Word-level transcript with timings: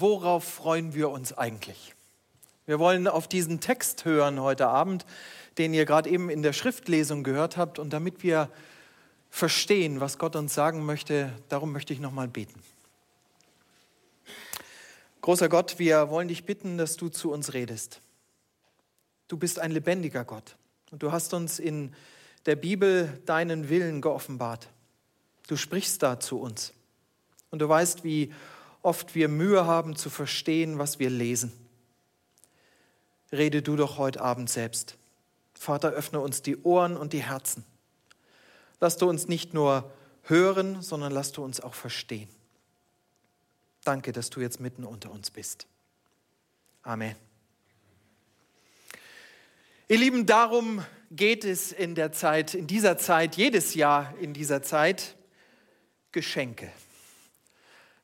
worauf 0.00 0.44
freuen 0.44 0.94
wir 0.94 1.10
uns 1.10 1.32
eigentlich? 1.32 1.94
Wir 2.66 2.78
wollen 2.78 3.06
auf 3.06 3.28
diesen 3.28 3.60
Text 3.60 4.04
hören 4.04 4.40
heute 4.40 4.66
Abend, 4.66 5.06
den 5.58 5.72
ihr 5.72 5.84
gerade 5.84 6.10
eben 6.10 6.30
in 6.30 6.42
der 6.42 6.52
Schriftlesung 6.52 7.22
gehört 7.22 7.56
habt. 7.56 7.78
Und 7.78 7.92
damit 7.92 8.22
wir 8.22 8.50
verstehen, 9.30 10.00
was 10.00 10.18
Gott 10.18 10.36
uns 10.36 10.54
sagen 10.54 10.84
möchte, 10.84 11.32
darum 11.48 11.72
möchte 11.72 11.92
ich 11.92 12.00
nochmal 12.00 12.28
beten. 12.28 12.60
Großer 15.20 15.48
Gott, 15.48 15.78
wir 15.78 16.10
wollen 16.10 16.28
dich 16.28 16.44
bitten, 16.44 16.78
dass 16.78 16.96
du 16.96 17.08
zu 17.08 17.32
uns 17.32 17.52
redest. 17.52 18.00
Du 19.28 19.36
bist 19.36 19.58
ein 19.58 19.72
lebendiger 19.72 20.24
Gott 20.24 20.56
und 20.90 21.02
du 21.02 21.10
hast 21.10 21.34
uns 21.34 21.58
in 21.58 21.94
der 22.46 22.56
Bibel 22.56 23.20
deinen 23.26 23.68
Willen 23.68 24.00
geoffenbart. 24.00 24.68
Du 25.48 25.56
sprichst 25.56 26.02
da 26.02 26.20
zu 26.20 26.38
uns 26.40 26.72
und 27.50 27.60
du 27.60 27.68
weißt, 27.68 28.04
wie 28.04 28.32
oft 28.82 29.14
wir 29.14 29.28
Mühe 29.28 29.66
haben 29.66 29.96
zu 29.96 30.10
verstehen, 30.10 30.78
was 30.78 30.98
wir 30.98 31.10
lesen. 31.10 31.52
Rede 33.32 33.62
du 33.62 33.76
doch 33.76 33.98
heute 33.98 34.20
Abend 34.20 34.48
selbst. 34.48 34.96
Vater, 35.54 35.90
öffne 35.90 36.20
uns 36.20 36.42
die 36.42 36.56
Ohren 36.58 36.96
und 36.96 37.12
die 37.12 37.22
Herzen. 37.22 37.64
Lass 38.80 38.96
du 38.96 39.08
uns 39.08 39.26
nicht 39.26 39.54
nur 39.54 39.90
hören, 40.22 40.82
sondern 40.82 41.12
lass 41.12 41.32
du 41.32 41.42
uns 41.42 41.60
auch 41.60 41.74
verstehen. 41.74 42.28
Danke, 43.84 44.12
dass 44.12 44.30
du 44.30 44.40
jetzt 44.40 44.60
mitten 44.60 44.84
unter 44.84 45.10
uns 45.10 45.30
bist. 45.30 45.66
Amen. 46.82 47.14
Ihr 49.88 49.98
Lieben, 49.98 50.26
darum 50.26 50.84
geht 51.12 51.44
es 51.44 51.70
in 51.70 51.94
der 51.94 52.10
Zeit, 52.10 52.54
in 52.54 52.66
dieser 52.66 52.98
Zeit, 52.98 53.36
jedes 53.36 53.74
Jahr 53.74 54.12
in 54.20 54.32
dieser 54.34 54.62
Zeit, 54.62 55.16
Geschenke. 56.10 56.72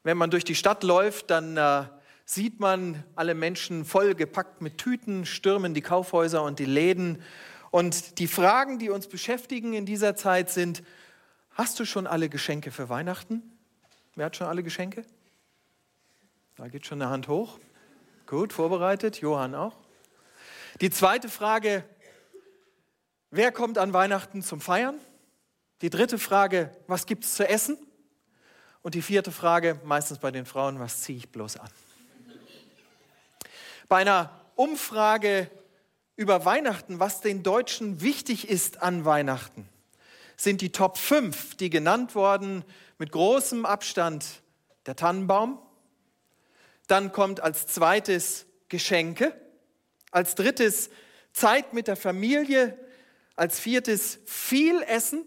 Wenn 0.04 0.16
man 0.16 0.30
durch 0.30 0.44
die 0.44 0.54
Stadt 0.54 0.82
läuft, 0.82 1.30
dann 1.30 1.56
äh, 1.56 1.84
sieht 2.24 2.58
man 2.58 3.04
alle 3.14 3.34
Menschen 3.34 3.84
vollgepackt 3.84 4.60
mit 4.60 4.78
Tüten, 4.78 5.26
stürmen 5.26 5.74
die 5.74 5.80
Kaufhäuser 5.80 6.42
und 6.42 6.58
die 6.58 6.64
Läden. 6.64 7.22
Und 7.70 8.18
die 8.18 8.26
Fragen, 8.26 8.78
die 8.78 8.90
uns 8.90 9.06
beschäftigen 9.06 9.74
in 9.74 9.86
dieser 9.86 10.16
Zeit 10.16 10.50
sind, 10.50 10.82
hast 11.52 11.78
du 11.78 11.84
schon 11.84 12.06
alle 12.06 12.28
Geschenke 12.28 12.70
für 12.70 12.88
Weihnachten? 12.88 13.42
Wer 14.14 14.26
hat 14.26 14.36
schon 14.36 14.48
alle 14.48 14.62
Geschenke? 14.62 15.04
Da 16.56 16.68
geht 16.68 16.84
schon 16.84 17.00
eine 17.00 17.10
Hand 17.10 17.28
hoch. 17.28 17.58
Gut, 18.26 18.52
vorbereitet. 18.52 19.20
Johann 19.20 19.54
auch. 19.54 19.76
Die 20.80 20.90
zweite 20.90 21.28
Frage, 21.28 21.84
wer 23.30 23.52
kommt 23.52 23.78
an 23.78 23.92
Weihnachten 23.92 24.42
zum 24.42 24.60
Feiern? 24.60 24.98
Die 25.80 25.90
dritte 25.90 26.18
Frage, 26.18 26.70
was 26.86 27.06
gibt 27.06 27.24
es 27.24 27.34
zu 27.34 27.48
essen? 27.48 27.78
Und 28.82 28.94
die 28.94 29.02
vierte 29.02 29.30
Frage, 29.30 29.80
meistens 29.84 30.18
bei 30.18 30.30
den 30.30 30.44
Frauen, 30.44 30.80
was 30.80 31.02
ziehe 31.02 31.18
ich 31.18 31.30
bloß 31.30 31.56
an? 31.56 31.70
Bei 33.88 33.98
einer 33.98 34.30
Umfrage 34.56 35.50
über 36.16 36.44
Weihnachten, 36.44 36.98
was 36.98 37.20
den 37.20 37.42
Deutschen 37.42 38.00
wichtig 38.00 38.48
ist 38.48 38.82
an 38.82 39.04
Weihnachten, 39.04 39.68
sind 40.36 40.60
die 40.60 40.72
Top 40.72 40.98
5, 40.98 41.56
die 41.56 41.70
genannt 41.70 42.14
worden, 42.14 42.64
mit 42.98 43.12
großem 43.12 43.64
Abstand 43.64 44.24
der 44.86 44.96
Tannenbaum. 44.96 45.60
Dann 46.88 47.12
kommt 47.12 47.40
als 47.40 47.66
zweites 47.66 48.46
Geschenke. 48.68 49.34
Als 50.10 50.34
drittes 50.34 50.90
Zeit 51.32 51.72
mit 51.72 51.86
der 51.86 51.96
Familie. 51.96 52.78
Als 53.36 53.60
viertes 53.60 54.18
viel 54.26 54.82
Essen. 54.82 55.24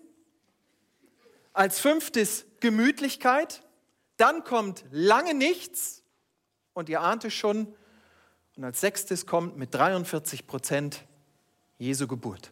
Als 1.55 1.79
fünftes 1.79 2.45
Gemütlichkeit. 2.59 3.63
Dann 4.17 4.43
kommt 4.43 4.83
lange 4.91 5.33
nichts. 5.33 6.03
Und 6.73 6.89
ihr 6.89 6.99
ahnt 6.99 7.23
es 7.23 7.33
schon. 7.33 7.73
Und 8.57 8.63
als 8.65 8.81
sechstes 8.81 9.25
kommt 9.25 9.57
mit 9.57 9.73
43 9.73 10.47
Prozent 10.47 11.05
Jesu 11.77 12.07
Geburt. 12.07 12.51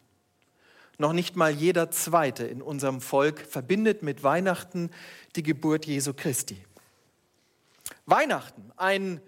Noch 0.97 1.11
nicht 1.11 1.35
mal 1.35 1.51
jeder 1.51 1.91
Zweite 1.91 2.45
in 2.45 2.61
unserem 2.61 3.01
Volk 3.01 3.39
verbindet 3.41 4.03
mit 4.03 4.23
Weihnachten 4.23 4.89
die 5.35 5.43
Geburt 5.43 5.85
Jesu 5.85 6.13
Christi. 6.13 6.63
Weihnachten, 8.05 8.71
ein, 8.77 9.21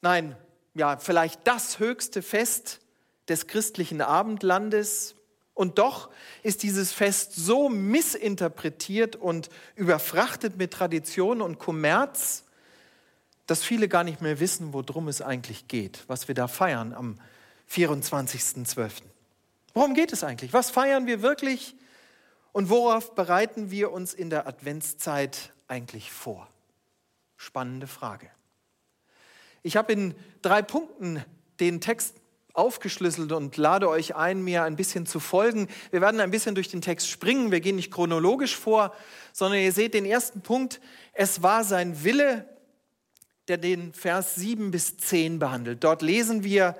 nein, 0.00 0.36
ja, 0.74 0.96
vielleicht 0.96 1.46
das 1.46 1.80
höchste 1.80 2.22
Fest 2.22 2.80
des 3.28 3.48
christlichen 3.48 4.00
Abendlandes. 4.00 5.16
Und 5.54 5.78
doch 5.78 6.10
ist 6.42 6.62
dieses 6.62 6.92
Fest 6.92 7.34
so 7.34 7.68
missinterpretiert 7.68 9.16
und 9.16 9.50
überfrachtet 9.76 10.56
mit 10.56 10.72
Tradition 10.72 11.42
und 11.42 11.58
Kommerz, 11.58 12.44
dass 13.46 13.62
viele 13.62 13.88
gar 13.88 14.04
nicht 14.04 14.22
mehr 14.22 14.40
wissen, 14.40 14.72
worum 14.72 15.08
es 15.08 15.20
eigentlich 15.20 15.68
geht, 15.68 16.04
was 16.06 16.28
wir 16.28 16.34
da 16.34 16.48
feiern 16.48 16.94
am 16.94 17.18
24.12. 17.70 19.02
Worum 19.74 19.94
geht 19.94 20.12
es 20.12 20.24
eigentlich? 20.24 20.52
Was 20.52 20.70
feiern 20.70 21.06
wir 21.06 21.22
wirklich 21.22 21.74
und 22.52 22.70
worauf 22.70 23.14
bereiten 23.14 23.70
wir 23.70 23.92
uns 23.92 24.14
in 24.14 24.30
der 24.30 24.46
Adventszeit 24.46 25.52
eigentlich 25.68 26.12
vor? 26.12 26.48
Spannende 27.36 27.86
Frage. 27.86 28.30
Ich 29.62 29.76
habe 29.76 29.92
in 29.92 30.14
drei 30.42 30.62
Punkten 30.62 31.24
den 31.60 31.80
Text 31.80 32.21
aufgeschlüsselt 32.54 33.32
und 33.32 33.56
lade 33.56 33.88
euch 33.88 34.14
ein, 34.14 34.42
mir 34.42 34.64
ein 34.64 34.76
bisschen 34.76 35.06
zu 35.06 35.20
folgen. 35.20 35.68
Wir 35.90 36.00
werden 36.00 36.20
ein 36.20 36.30
bisschen 36.30 36.54
durch 36.54 36.68
den 36.68 36.82
Text 36.82 37.08
springen. 37.08 37.50
Wir 37.50 37.60
gehen 37.60 37.76
nicht 37.76 37.92
chronologisch 37.92 38.56
vor, 38.56 38.94
sondern 39.32 39.60
ihr 39.60 39.72
seht 39.72 39.94
den 39.94 40.04
ersten 40.04 40.42
Punkt. 40.42 40.80
Es 41.12 41.42
war 41.42 41.64
sein 41.64 42.04
Wille, 42.04 42.46
der 43.48 43.56
den 43.56 43.92
Vers 43.92 44.34
7 44.34 44.70
bis 44.70 44.96
10 44.96 45.38
behandelt. 45.38 45.82
Dort 45.82 46.02
lesen 46.02 46.44
wir, 46.44 46.76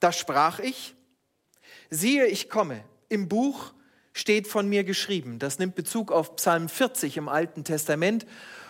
da 0.00 0.12
sprach 0.12 0.58
ich, 0.58 0.94
siehe, 1.90 2.26
ich 2.26 2.48
komme. 2.48 2.84
Im 3.08 3.28
Buch 3.28 3.74
steht 4.12 4.48
von 4.48 4.68
mir 4.68 4.84
geschrieben. 4.84 5.38
Das 5.38 5.58
nimmt 5.58 5.74
Bezug 5.74 6.12
auf 6.12 6.36
Psalm 6.36 6.68
40 6.68 7.16
im 7.16 7.28
Alten 7.28 7.64
Testament 7.64 8.26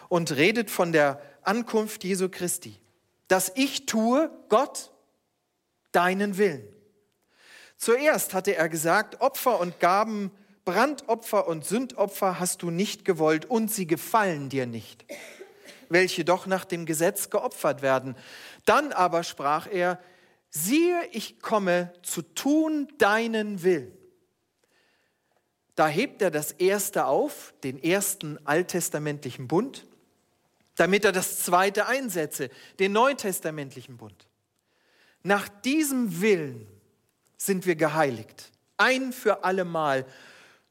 und 0.09 0.33
redet 0.33 0.71
von 0.71 0.93
der 0.93 1.23
Ankunft 1.43 2.03
Jesu 2.05 2.29
Christi. 2.29 2.77
Dass 3.29 3.53
ich 3.55 3.87
tue, 3.87 4.31
Gott, 4.49 4.91
deinen 5.95 6.39
Willen. 6.39 6.69
Zuerst 7.77 8.35
hatte 8.35 8.57
er 8.57 8.69
gesagt, 8.69 9.21
Opfer 9.21 9.61
und 9.61 9.81
Gaben, 9.81 10.31
Brandopfer 10.65 11.47
und 11.47 11.65
Sündopfer 11.65 12.41
hast 12.41 12.63
du 12.63 12.71
nicht 12.71 13.05
gewollt 13.05 13.45
und 13.45 13.71
sie 13.71 13.87
gefallen 13.87 14.49
dir 14.49 14.67
nicht, 14.67 15.05
welche 15.89 16.25
doch 16.25 16.47
nach 16.47 16.65
dem 16.65 16.87
Gesetz 16.87 17.29
geopfert 17.29 17.83
werden. 17.83 18.17
Dann 18.65 18.93
aber 18.93 19.23
sprach 19.23 19.67
er, 19.71 20.01
siehe, 20.49 21.07
ich 21.13 21.41
komme 21.41 21.93
zu 22.03 22.23
tun 22.23 22.89
deinen 22.99 23.63
Willen. 23.63 23.93
Da 25.75 25.89
hebt 25.89 26.23
er 26.23 26.31
das 26.31 26.53
erste 26.53 27.07
auf, 27.07 27.53
den 27.65 27.83
ersten 27.83 28.39
alttestamentlichen 28.47 29.49
Bund, 29.49 29.87
damit 30.77 31.05
er 31.05 31.13
das 31.13 31.41
zweite 31.41 31.87
einsetze, 31.87 32.49
den 32.79 32.93
neutestamentlichen 32.93 33.97
Bund. 33.97 34.29
Nach 35.25 35.49
diesem 35.49 36.21
Willen 36.21 36.69
sind 37.37 37.67
wir 37.67 37.75
geheiligt, 37.75 38.53
ein 38.77 39.13
für 39.13 39.43
allemal 39.43 40.07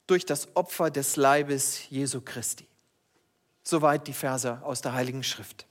durch 0.07 0.25
das 0.25 0.55
Opfer 0.55 0.89
des 0.89 1.17
Leibes 1.17 1.89
Jesu 1.89 2.21
Christi. 2.21 2.65
Soweit 3.63 4.07
die 4.07 4.13
Verse 4.13 4.61
aus 4.63 4.81
der 4.81 4.93
Heiligen 4.93 5.23
Schrift. 5.23 5.67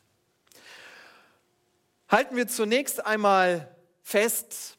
Halten 2.08 2.36
wir 2.36 2.48
zunächst 2.48 3.06
einmal 3.06 3.74
fest, 4.02 4.76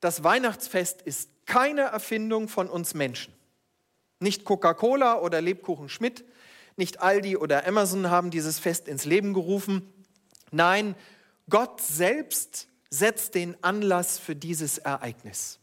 das 0.00 0.24
Weihnachtsfest 0.24 1.02
ist 1.02 1.30
keine 1.46 1.82
Erfindung 1.82 2.48
von 2.48 2.68
uns 2.68 2.94
Menschen. 2.94 3.32
Nicht 4.18 4.44
Coca-Cola 4.44 5.20
oder 5.20 5.40
Lebkuchen 5.40 5.88
Schmidt 5.88 6.24
nicht 6.76 7.00
Aldi 7.00 7.36
oder 7.36 7.66
Amazon 7.66 8.10
haben 8.10 8.30
dieses 8.30 8.58
Fest 8.58 8.88
ins 8.88 9.04
Leben 9.04 9.34
gerufen. 9.34 9.92
Nein, 10.50 10.94
Gott 11.48 11.80
selbst 11.80 12.68
setzt 12.90 13.34
den 13.34 13.56
Anlass 13.62 14.18
für 14.18 14.36
dieses 14.36 14.78
Ereignis. 14.78 15.58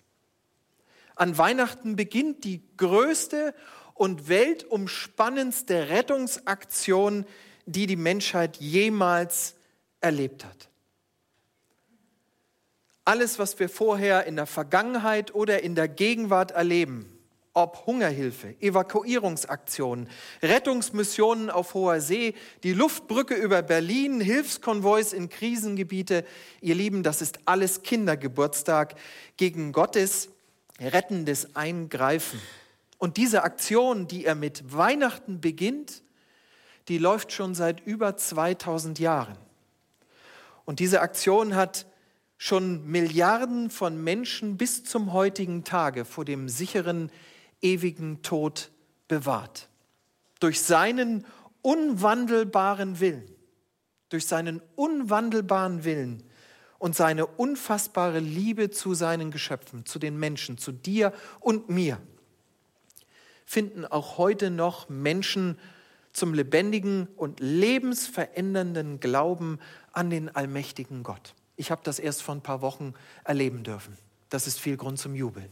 An 1.16 1.38
Weihnachten 1.38 1.96
beginnt 1.96 2.44
die 2.44 2.62
größte 2.78 3.54
und 3.94 4.30
weltumspannendste 4.30 5.90
Rettungsaktion, 5.90 7.26
die 7.66 7.86
die 7.86 7.98
Menschheit 7.98 8.58
jemals 8.58 9.56
erlebt 10.00 10.46
hat. 10.46 10.70
Alles, 13.06 13.38
was 13.38 13.60
wir 13.60 13.70
vorher 13.70 14.26
in 14.26 14.36
der 14.36 14.46
Vergangenheit 14.46 15.36
oder 15.36 15.62
in 15.62 15.76
der 15.76 15.88
Gegenwart 15.88 16.52
erleben, 16.52 17.19
ob 17.54 17.86
Hungerhilfe, 17.86 18.56
Evakuierungsaktionen, 18.62 20.08
Rettungsmissionen 20.42 21.50
auf 21.50 21.74
hoher 21.74 22.00
See, 22.00 22.36
die 22.64 22.74
Luftbrücke 22.74 23.36
über 23.36 23.62
Berlin, 23.62 24.22
Hilfskonvois 24.22 25.14
in 25.14 25.30
Krisengebiete. 25.30 26.26
Ihr 26.62 26.76
Lieben, 26.76 27.04
das 27.04 27.22
ist 27.22 27.40
alles 27.46 27.84
Kindergeburtstag 27.84 28.96
gegen 29.38 29.72
Gottes 29.72 30.30
rettendes 30.80 31.56
Eingreifen. 31.56 32.40
Und 32.98 33.18
diese 33.18 33.44
Aktion, 33.44 34.08
die 34.08 34.26
er 34.26 34.36
mit 34.36 34.74
Weihnachten 34.74 35.42
beginnt, 35.42 36.04
die 36.88 36.98
läuft 36.98 37.32
schon 37.32 37.56
seit 37.56 37.86
über 37.86 38.18
2000 38.18 39.00
Jahren. 39.00 39.38
Und 40.66 40.80
diese 40.80 41.02
Aktion 41.02 41.56
hat 41.56 41.86
schon 42.38 42.86
Milliarden 42.86 43.70
von 43.70 44.02
Menschen 44.04 44.58
bis 44.58 44.84
zum 44.84 45.14
heutigen 45.14 45.64
Tage 45.64 46.06
vor 46.06 46.26
dem 46.26 46.50
sicheren, 46.50 47.12
ewigen 47.62 48.22
Tod 48.22 48.72
bewahrt. 49.08 49.70
Durch 50.40 50.62
seinen 50.62 51.26
unwandelbaren 51.62 53.00
Willen, 53.00 53.30
durch 54.10 54.26
seinen 54.26 54.62
unwandelbaren 54.76 55.84
Willen 55.84 56.24
und 56.78 56.96
seine 56.96 57.26
unfassbare 57.26 58.20
Liebe 58.20 58.72
zu 58.72 58.94
seinen 58.94 59.32
Geschöpfen, 59.32 59.86
zu 59.86 60.00
den 60.00 60.18
Menschen, 60.18 60.58
zu 60.58 60.72
dir 60.72 61.14
und 61.40 61.70
mir, 61.70 62.00
finden 63.46 63.86
auch 63.86 64.18
heute 64.18 64.50
noch 64.50 64.90
Menschen 64.90 65.58
zum 66.14 66.34
lebendigen 66.34 67.08
und 67.16 67.40
lebensverändernden 67.40 69.00
Glauben 69.00 69.60
an 69.92 70.10
den 70.10 70.34
allmächtigen 70.34 71.04
Gott. 71.04 71.34
Ich 71.56 71.72
habe 71.72 71.82
das 71.84 72.00
erst 72.00 72.24
vor 72.24 72.36
ein 72.36 72.42
paar 72.42 72.62
Wochen 72.62 72.94
erleben 73.24 73.64
dürfen. 73.64 73.98
Das 74.30 74.48
ist 74.48 74.60
viel 74.60 74.78
Grund 74.78 75.00
zum 75.00 75.16
Jubeln. 75.16 75.50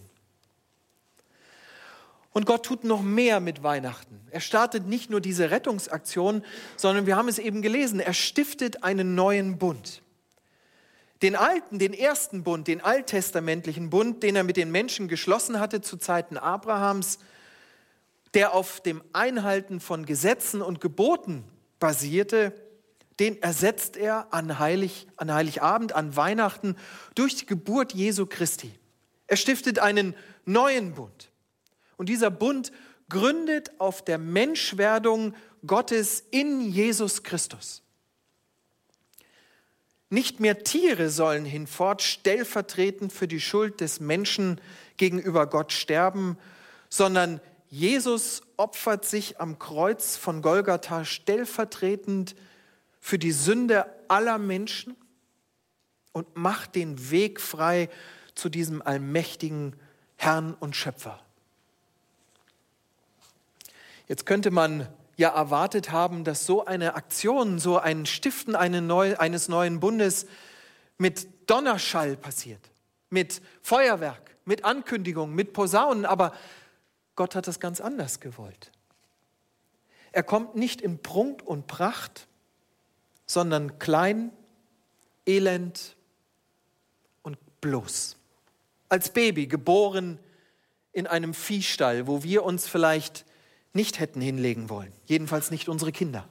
Und 2.38 2.45
Gott 2.45 2.68
tut 2.68 2.84
noch 2.84 3.01
mehr 3.01 3.39
mit 3.39 3.63
Weihnachten. 3.63 4.22
Er 4.30 4.42
startet 4.42 4.86
nicht 4.86 5.10
nur 5.10 5.22
diese 5.22 5.50
Rettungsaktion, 5.50 6.45
sondern 6.75 7.07
wir 7.07 7.16
haben 7.16 7.30
es 7.30 7.39
eben 7.39 7.63
gelesen, 7.63 8.00
er 8.00 8.13
stiftet 8.13 8.84
einen 8.84 9.16
neuen 9.16 9.57
Bund. 9.57 10.04
Den 11.24 11.36
alten, 11.36 11.80
den 11.80 11.95
ersten 11.95 12.44
Bund, 12.44 12.68
den 12.68 12.80
alttestamentlichen 12.80 13.89
Bund, 13.89 14.22
den 14.22 14.36
er 14.36 14.44
mit 14.44 14.56
den 14.56 14.69
Menschen 14.69 15.07
geschlossen 15.07 15.60
hatte 15.60 15.81
zu 15.81 15.98
Zeiten 15.98 16.38
Abrahams, 16.38 17.18
der 18.36 18.54
auf 18.54 18.81
dem 18.81 19.01
Einhalten 19.13 19.80
von 19.80 20.06
Gesetzen 20.06 20.62
und 20.62 20.80
Geboten 20.80 21.44
basierte, 21.80 22.54
den 23.19 23.42
ersetzt 23.42 23.98
er 23.98 24.31
an, 24.31 24.60
Heilig, 24.60 25.07
an 25.16 25.34
Heiligabend, 25.34 25.94
an 25.94 26.16
Weihnachten 26.16 26.75
durch 27.16 27.36
die 27.36 27.48
Geburt 27.48 27.95
Jesu 27.95 28.28
Christi. 28.28 28.72
Er 29.25 29.38
stiftet 29.38 29.80
einen 29.80 30.13
neuen 30.45 30.94
Bund. 30.94 31.31
Und 31.98 32.10
dieser 32.10 32.32
Bund 32.32 32.72
gründet 33.10 33.72
auf 33.80 34.04
der 34.04 34.18
Menschwerdung 34.18 35.34
Gottes 35.66 36.24
in 36.32 36.62
Jesus 36.62 37.24
Christus. 37.24 37.82
Nicht 40.10 40.40
mehr 40.40 40.64
Tiere 40.64 41.10
sollen 41.10 41.44
hinfort 41.44 42.02
stellvertretend 42.02 43.12
für 43.12 43.28
die 43.28 43.42
Schuld 43.42 43.82
des 43.82 44.00
Menschen 44.00 44.62
gegenüber 44.96 45.48
Gott 45.48 45.74
sterben, 45.74 46.38
sondern 46.90 47.42
Jesus 47.70 48.42
opfert 48.56 49.04
sich 49.04 49.42
am 49.42 49.60
Kreuz 49.60 50.16
von 50.16 50.42
Golgatha 50.42 51.04
stellvertretend 51.04 52.36
für 53.02 53.20
die 53.20 53.34
Sünde 53.34 53.86
aller 54.08 54.38
Menschen 54.38 54.96
und 56.14 56.38
macht 56.38 56.76
den 56.76 57.12
Weg 57.12 57.42
frei 57.42 57.90
zu 58.34 58.48
diesem 58.48 58.82
allmächtigen 58.82 59.76
Herrn 60.16 60.54
und 60.54 60.76
Schöpfer. 60.76 61.26
Jetzt 64.07 64.25
könnte 64.25 64.51
man 64.51 64.88
ja 65.18 65.30
erwartet 65.30 65.92
haben, 65.92 66.24
dass 66.24 66.45
so 66.45 66.65
eine 66.65 66.95
Aktion, 66.95 67.59
so 67.59 67.77
ein 67.77 68.06
Stiften 68.06 68.56
eines 68.56 69.48
neuen 69.50 69.80
Bundes 69.80 70.27
mit 70.98 71.27
Donnerschall 71.50 72.15
passiert, 72.15 72.62
mit 73.09 73.42
Feuerwerk, 73.62 74.38
mit 74.45 74.63
Ankündigungen, 74.63 75.36
mit 75.36 75.54
Posaunen, 75.54 76.06
aber 76.06 76.33
Gott 77.15 77.36
hat 77.36 77.48
das 77.48 77.59
ganz 77.59 77.81
anders 77.81 78.19
gewollt. 78.19 78.71
Er 80.12 80.24
kommt 80.24 80.56
nicht 80.56 80.81
in 80.81 81.01
Prunk 81.01 81.44
und 81.44 81.68
Pracht, 81.68 82.27
sondern 83.25 83.80
klein, 83.80 84.31
elend 85.25 85.95
und 87.24 87.38
bloß. 87.60 88.15
Als 88.88 89.10
Baby 89.10 89.48
geboren 89.48 90.19
in 90.94 91.07
einem 91.07 91.33
Viehstall, 91.33 92.07
wo 92.07 92.24
wir 92.24 92.44
uns 92.44 92.68
vielleicht 92.68 93.25
nicht 93.77 94.00
hätten 94.00 94.19
hinlegen 94.19 94.69
wollen, 94.69 94.91
jedenfalls 95.06 95.51
nicht 95.51 95.69
unsere 95.69 95.91
Kinder. 95.91 96.27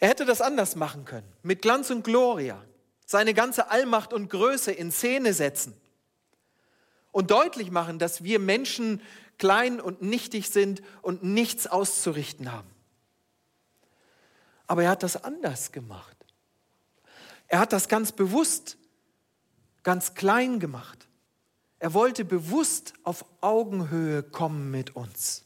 Er 0.00 0.08
hätte 0.08 0.24
das 0.24 0.40
anders 0.40 0.74
machen 0.74 1.04
können, 1.04 1.30
mit 1.42 1.62
Glanz 1.62 1.90
und 1.90 2.02
Gloria, 2.02 2.60
seine 3.06 3.34
ganze 3.34 3.70
Allmacht 3.70 4.12
und 4.14 4.30
Größe 4.30 4.72
in 4.72 4.90
Szene 4.90 5.34
setzen 5.34 5.74
und 7.12 7.30
deutlich 7.30 7.70
machen, 7.70 7.98
dass 7.98 8.24
wir 8.24 8.38
Menschen 8.38 9.02
klein 9.38 9.80
und 9.80 10.00
nichtig 10.00 10.48
sind 10.48 10.82
und 11.02 11.22
nichts 11.22 11.66
auszurichten 11.66 12.50
haben. 12.50 12.70
Aber 14.66 14.84
er 14.84 14.90
hat 14.90 15.02
das 15.02 15.22
anders 15.22 15.70
gemacht. 15.70 16.16
Er 17.48 17.58
hat 17.58 17.74
das 17.74 17.88
ganz 17.88 18.12
bewusst, 18.12 18.78
ganz 19.82 20.14
klein 20.14 20.60
gemacht. 20.60 21.06
Er 21.84 21.92
wollte 21.92 22.24
bewusst 22.24 22.94
auf 23.02 23.26
Augenhöhe 23.42 24.22
kommen 24.22 24.70
mit 24.70 24.96
uns. 24.96 25.44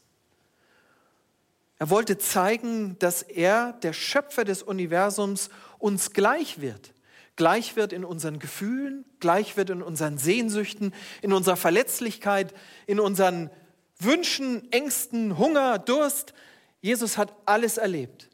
Er 1.79 1.89
wollte 1.89 2.17
zeigen, 2.17 2.97
dass 2.99 3.23
er, 3.23 3.73
der 3.83 3.91
Schöpfer 3.91 4.45
des 4.45 4.63
Universums, 4.63 5.49
uns 5.79 6.13
gleich 6.13 6.61
wird 6.61 6.93
gleich 7.35 7.77
wird 7.77 7.93
in 7.93 8.03
unseren 8.03 8.39
Gefühlen, 8.39 9.05
gleich 9.21 9.55
wird 9.55 9.69
in 9.69 9.81
unseren 9.81 10.17
Sehnsüchten, 10.17 10.93
in 11.21 11.31
unserer 11.31 11.55
Verletzlichkeit, 11.55 12.53
in 12.85 12.99
unseren 12.99 13.49
Wünschen, 13.97 14.69
Ängsten, 14.73 15.37
Hunger, 15.37 15.79
Durst. 15.79 16.33
Jesus 16.81 17.17
hat 17.17 17.33
alles 17.45 17.77
erlebt. 17.77 18.29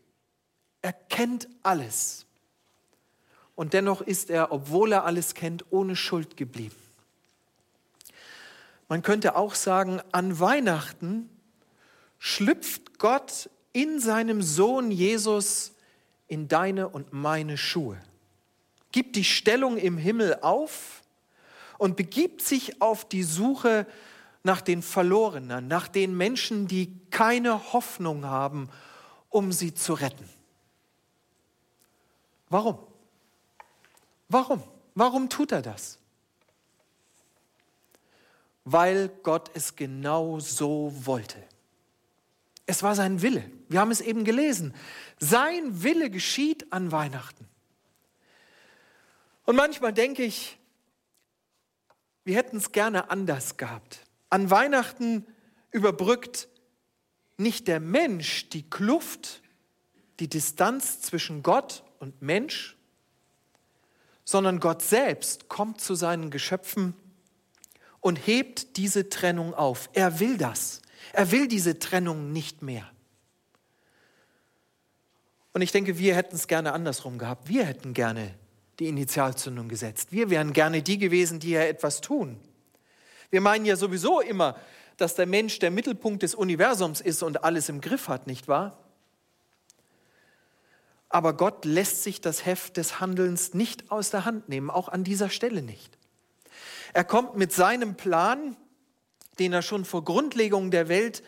Er 0.81 0.93
kennt 0.93 1.47
alles. 1.61 2.25
Und 3.53 3.73
dennoch 3.73 4.01
ist 4.01 4.31
er, 4.31 4.51
obwohl 4.51 4.91
er 4.91 5.05
alles 5.05 5.35
kennt, 5.35 5.65
ohne 5.71 5.95
Schuld 5.95 6.35
geblieben. 6.35 6.84
Man 8.87 9.01
könnte 9.01 9.35
auch 9.35 9.55
sagen, 9.55 10.01
an 10.11 10.39
Weihnachten 10.39 11.29
schlüpft 12.19 12.99
Gott 12.99 13.49
in 13.73 13.99
seinem 13.99 14.41
Sohn 14.41 14.91
Jesus 14.91 15.73
in 16.27 16.47
deine 16.47 16.89
und 16.89 17.13
meine 17.13 17.57
Schuhe 17.57 18.01
gibt 18.95 19.17
die 19.17 19.25
Stellung 19.25 19.75
im 19.75 19.97
Himmel 19.97 20.39
auf 20.41 21.01
und 21.77 21.97
begibt 21.97 22.41
sich 22.41 22.81
auf 22.81 23.03
die 23.03 23.23
Suche 23.23 23.85
nach 24.43 24.61
den 24.61 24.81
Verlorenen, 24.81 25.67
nach 25.67 25.89
den 25.89 26.15
Menschen, 26.15 26.69
die 26.69 26.97
keine 27.09 27.73
Hoffnung 27.73 28.23
haben, 28.23 28.69
um 29.27 29.51
sie 29.51 29.73
zu 29.73 29.95
retten. 29.95 30.29
Warum? 32.47 32.77
Warum? 34.29 34.63
Warum 34.93 35.27
tut 35.27 35.51
er 35.51 35.61
das? 35.61 35.99
Weil 38.65 39.09
Gott 39.23 39.51
es 39.53 39.75
genau 39.75 40.39
so 40.39 40.91
wollte. 41.05 41.41
Es 42.65 42.83
war 42.83 42.95
sein 42.95 43.21
Wille. 43.21 43.49
Wir 43.69 43.79
haben 43.79 43.91
es 43.91 44.01
eben 44.01 44.23
gelesen. 44.23 44.73
Sein 45.19 45.83
Wille 45.83 46.09
geschieht 46.09 46.73
an 46.73 46.91
Weihnachten. 46.91 47.47
Und 49.45 49.55
manchmal 49.55 49.93
denke 49.93 50.23
ich, 50.23 50.57
wir 52.23 52.35
hätten 52.35 52.57
es 52.57 52.71
gerne 52.71 53.11
anders 53.11 53.57
gehabt. 53.57 53.99
An 54.29 54.49
Weihnachten 54.49 55.27
überbrückt 55.71 56.47
nicht 57.37 57.67
der 57.67 57.79
Mensch 57.79 58.49
die 58.49 58.67
Kluft, 58.67 59.43
die 60.19 60.27
Distanz 60.27 61.01
zwischen 61.01 61.43
Gott 61.43 61.83
und 61.99 62.21
Mensch, 62.21 62.75
sondern 64.23 64.59
Gott 64.59 64.81
selbst 64.81 65.49
kommt 65.49 65.81
zu 65.81 65.93
seinen 65.93 66.31
Geschöpfen 66.31 66.95
und 68.05 68.17
hebt 68.27 68.77
diese 68.77 69.09
Trennung 69.09 69.55
auf. 69.55 69.89
Er 69.93 70.19
will 70.19 70.37
das. 70.37 70.83
Er 71.11 71.31
will 71.31 71.47
diese 71.47 71.79
Trennung 71.79 72.31
nicht 72.31 72.61
mehr. 72.61 72.87
Und 75.53 75.63
ich 75.63 75.71
denke, 75.71 75.97
wir 75.97 76.15
hätten 76.15 76.35
es 76.35 76.47
gerne 76.47 76.73
andersrum 76.73 77.17
gehabt. 77.17 77.49
Wir 77.49 77.65
hätten 77.65 77.95
gerne 77.95 78.35
die 78.77 78.89
Initialzündung 78.89 79.69
gesetzt. 79.69 80.11
Wir 80.11 80.29
wären 80.29 80.53
gerne 80.53 80.83
die 80.83 80.99
gewesen, 80.99 81.39
die 81.39 81.49
ja 81.49 81.61
etwas 81.61 81.99
tun. 81.99 82.39
Wir 83.31 83.41
meinen 83.41 83.65
ja 83.65 83.75
sowieso 83.75 84.21
immer, 84.21 84.55
dass 84.97 85.15
der 85.15 85.25
Mensch 85.25 85.57
der 85.57 85.71
Mittelpunkt 85.71 86.21
des 86.21 86.35
Universums 86.35 87.01
ist 87.01 87.23
und 87.23 87.43
alles 87.43 87.69
im 87.69 87.81
Griff 87.81 88.07
hat, 88.07 88.27
nicht 88.27 88.47
wahr? 88.47 88.77
Aber 91.09 91.33
Gott 91.35 91.65
lässt 91.65 92.03
sich 92.03 92.21
das 92.21 92.45
Heft 92.45 92.77
des 92.77 92.99
Handelns 92.99 93.55
nicht 93.55 93.89
aus 93.89 94.11
der 94.11 94.25
Hand 94.25 94.47
nehmen, 94.47 94.69
auch 94.69 94.89
an 94.89 95.03
dieser 95.03 95.31
Stelle 95.31 95.63
nicht. 95.63 95.97
Er 96.95 97.03
kommt 97.03 97.35
mit 97.35 97.51
seinem 97.51 97.95
Plan, 97.95 98.55
den 99.37 99.53
er 99.53 99.61
schon 99.61 99.85
vor 99.85 100.03
Grundlegung 100.03 100.71
der 100.71 100.87
Welt 100.87 101.23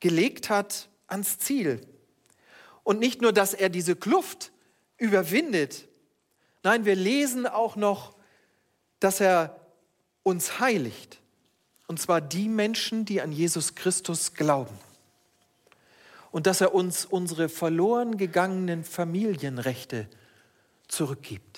gelegt 0.00 0.50
hat, 0.50 0.88
ans 1.06 1.38
Ziel. 1.38 1.80
Und 2.84 3.00
nicht 3.00 3.22
nur, 3.22 3.32
dass 3.32 3.54
er 3.54 3.70
diese 3.70 3.96
Kluft 3.96 4.52
überwindet, 4.98 5.88
Nein, 6.62 6.84
wir 6.84 6.94
lesen 6.94 7.46
auch 7.46 7.76
noch, 7.76 8.14
dass 8.98 9.20
er 9.20 9.58
uns 10.22 10.60
heiligt. 10.60 11.18
Und 11.86 12.00
zwar 12.00 12.20
die 12.20 12.48
Menschen, 12.48 13.04
die 13.04 13.20
an 13.20 13.32
Jesus 13.32 13.74
Christus 13.74 14.34
glauben. 14.34 14.76
Und 16.30 16.46
dass 16.46 16.60
er 16.60 16.74
uns 16.74 17.06
unsere 17.06 17.48
verloren 17.48 18.18
gegangenen 18.18 18.84
Familienrechte 18.84 20.06
zurückgibt. 20.86 21.49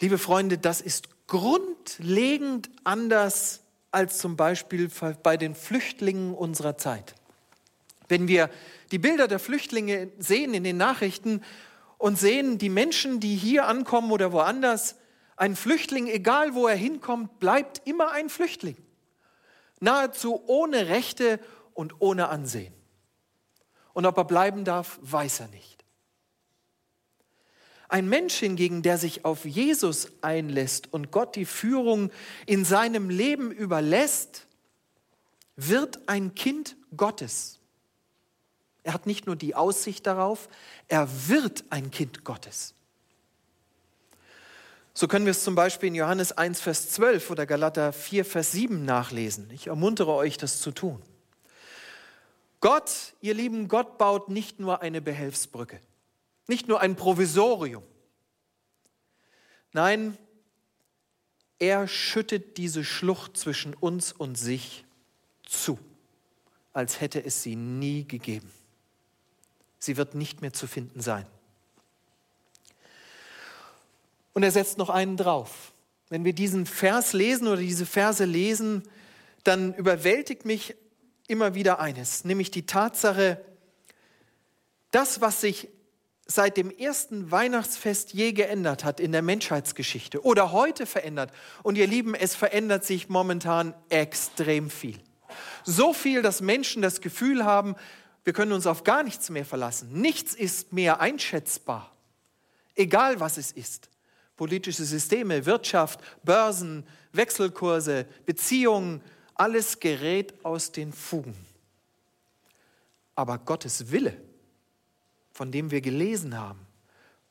Liebe 0.00 0.18
Freunde, 0.18 0.58
das 0.58 0.80
ist 0.80 1.08
grundlegend 1.26 2.70
anders 2.84 3.62
als 3.90 4.18
zum 4.18 4.36
Beispiel 4.36 4.90
bei 5.22 5.36
den 5.36 5.56
Flüchtlingen 5.56 6.34
unserer 6.34 6.76
Zeit. 6.78 7.14
Wenn 8.06 8.28
wir 8.28 8.48
die 8.92 8.98
Bilder 8.98 9.26
der 9.26 9.40
Flüchtlinge 9.40 10.10
sehen 10.18 10.54
in 10.54 10.62
den 10.62 10.76
Nachrichten 10.76 11.42
und 11.98 12.16
sehen, 12.16 12.58
die 12.58 12.68
Menschen, 12.68 13.18
die 13.18 13.34
hier 13.34 13.66
ankommen 13.66 14.12
oder 14.12 14.32
woanders, 14.32 14.94
ein 15.36 15.56
Flüchtling, 15.56 16.06
egal 16.06 16.54
wo 16.54 16.68
er 16.68 16.76
hinkommt, 16.76 17.40
bleibt 17.40 17.82
immer 17.86 18.12
ein 18.12 18.28
Flüchtling. 18.28 18.76
Nahezu 19.80 20.42
ohne 20.46 20.88
Rechte 20.88 21.40
und 21.74 22.00
ohne 22.00 22.28
Ansehen. 22.28 22.74
Und 23.94 24.06
ob 24.06 24.16
er 24.16 24.24
bleiben 24.24 24.64
darf, 24.64 24.98
weiß 25.02 25.40
er 25.40 25.48
nicht. 25.48 25.84
Ein 27.88 28.08
Mensch 28.08 28.34
hingegen, 28.34 28.82
der 28.82 28.98
sich 28.98 29.24
auf 29.24 29.44
Jesus 29.44 30.08
einlässt 30.20 30.92
und 30.92 31.10
Gott 31.10 31.36
die 31.36 31.46
Führung 31.46 32.10
in 32.44 32.64
seinem 32.64 33.08
Leben 33.08 33.50
überlässt, 33.50 34.46
wird 35.56 35.98
ein 36.06 36.34
Kind 36.34 36.76
Gottes. 36.96 37.58
Er 38.82 38.92
hat 38.92 39.06
nicht 39.06 39.26
nur 39.26 39.36
die 39.36 39.54
Aussicht 39.54 40.06
darauf, 40.06 40.48
er 40.86 41.08
wird 41.28 41.64
ein 41.70 41.90
Kind 41.90 42.24
Gottes. 42.24 42.74
So 44.94 45.08
können 45.08 45.26
wir 45.26 45.30
es 45.30 45.44
zum 45.44 45.54
Beispiel 45.54 45.88
in 45.88 45.94
Johannes 45.94 46.32
1, 46.32 46.60
Vers 46.60 46.90
12 46.90 47.30
oder 47.30 47.46
Galater 47.46 47.92
4, 47.92 48.24
Vers 48.24 48.52
7 48.52 48.84
nachlesen. 48.84 49.48
Ich 49.52 49.68
ermuntere 49.68 50.12
euch, 50.12 50.38
das 50.38 50.60
zu 50.60 50.72
tun. 50.72 51.00
Gott, 52.60 53.14
ihr 53.20 53.34
Lieben, 53.34 53.68
Gott 53.68 53.96
baut 53.96 54.28
nicht 54.28 54.58
nur 54.58 54.82
eine 54.82 55.00
Behelfsbrücke. 55.00 55.80
Nicht 56.48 56.66
nur 56.66 56.80
ein 56.80 56.96
Provisorium. 56.96 57.84
Nein, 59.72 60.18
er 61.58 61.86
schüttet 61.86 62.56
diese 62.56 62.84
Schlucht 62.84 63.36
zwischen 63.36 63.74
uns 63.74 64.12
und 64.12 64.36
sich 64.36 64.84
zu, 65.44 65.78
als 66.72 67.00
hätte 67.00 67.22
es 67.24 67.42
sie 67.42 67.54
nie 67.54 68.04
gegeben. 68.04 68.50
Sie 69.78 69.96
wird 69.96 70.14
nicht 70.14 70.40
mehr 70.40 70.52
zu 70.52 70.66
finden 70.66 71.00
sein. 71.00 71.26
Und 74.32 74.42
er 74.42 74.50
setzt 74.50 74.78
noch 74.78 74.90
einen 74.90 75.16
drauf. 75.16 75.72
Wenn 76.08 76.24
wir 76.24 76.32
diesen 76.32 76.64
Vers 76.64 77.12
lesen 77.12 77.46
oder 77.46 77.60
diese 77.60 77.86
Verse 77.86 78.24
lesen, 78.24 78.82
dann 79.44 79.74
überwältigt 79.74 80.44
mich 80.44 80.74
immer 81.26 81.54
wieder 81.54 81.80
eines, 81.80 82.24
nämlich 82.24 82.50
die 82.50 82.64
Tatsache, 82.64 83.44
das, 84.90 85.20
was 85.20 85.42
sich 85.42 85.68
seit 86.30 86.58
dem 86.58 86.70
ersten 86.70 87.30
Weihnachtsfest 87.30 88.12
je 88.12 88.32
geändert 88.32 88.84
hat 88.84 89.00
in 89.00 89.12
der 89.12 89.22
Menschheitsgeschichte 89.22 90.22
oder 90.22 90.52
heute 90.52 90.84
verändert. 90.84 91.32
Und 91.62 91.78
ihr 91.78 91.86
Lieben, 91.86 92.14
es 92.14 92.34
verändert 92.34 92.84
sich 92.84 93.08
momentan 93.08 93.74
extrem 93.88 94.68
viel. 94.70 95.00
So 95.64 95.94
viel, 95.94 96.20
dass 96.20 96.42
Menschen 96.42 96.82
das 96.82 97.00
Gefühl 97.00 97.44
haben, 97.44 97.76
wir 98.24 98.34
können 98.34 98.52
uns 98.52 98.66
auf 98.66 98.84
gar 98.84 99.02
nichts 99.02 99.30
mehr 99.30 99.46
verlassen. 99.46 100.00
Nichts 100.00 100.34
ist 100.34 100.72
mehr 100.72 101.00
einschätzbar, 101.00 101.96
egal 102.74 103.20
was 103.20 103.38
es 103.38 103.50
ist. 103.50 103.88
Politische 104.36 104.84
Systeme, 104.84 105.46
Wirtschaft, 105.46 106.00
Börsen, 106.24 106.86
Wechselkurse, 107.12 108.06
Beziehungen, 108.26 109.00
alles 109.34 109.80
gerät 109.80 110.44
aus 110.44 110.72
den 110.72 110.92
Fugen. 110.92 111.34
Aber 113.14 113.38
Gottes 113.38 113.90
Wille 113.90 114.27
von 115.38 115.52
dem 115.52 115.70
wir 115.70 115.80
gelesen 115.80 116.36
haben. 116.36 116.58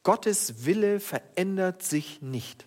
Gottes 0.01 0.63
Wille 0.63 1.01
verändert 1.01 1.83
sich 1.83 2.21
nicht. 2.21 2.65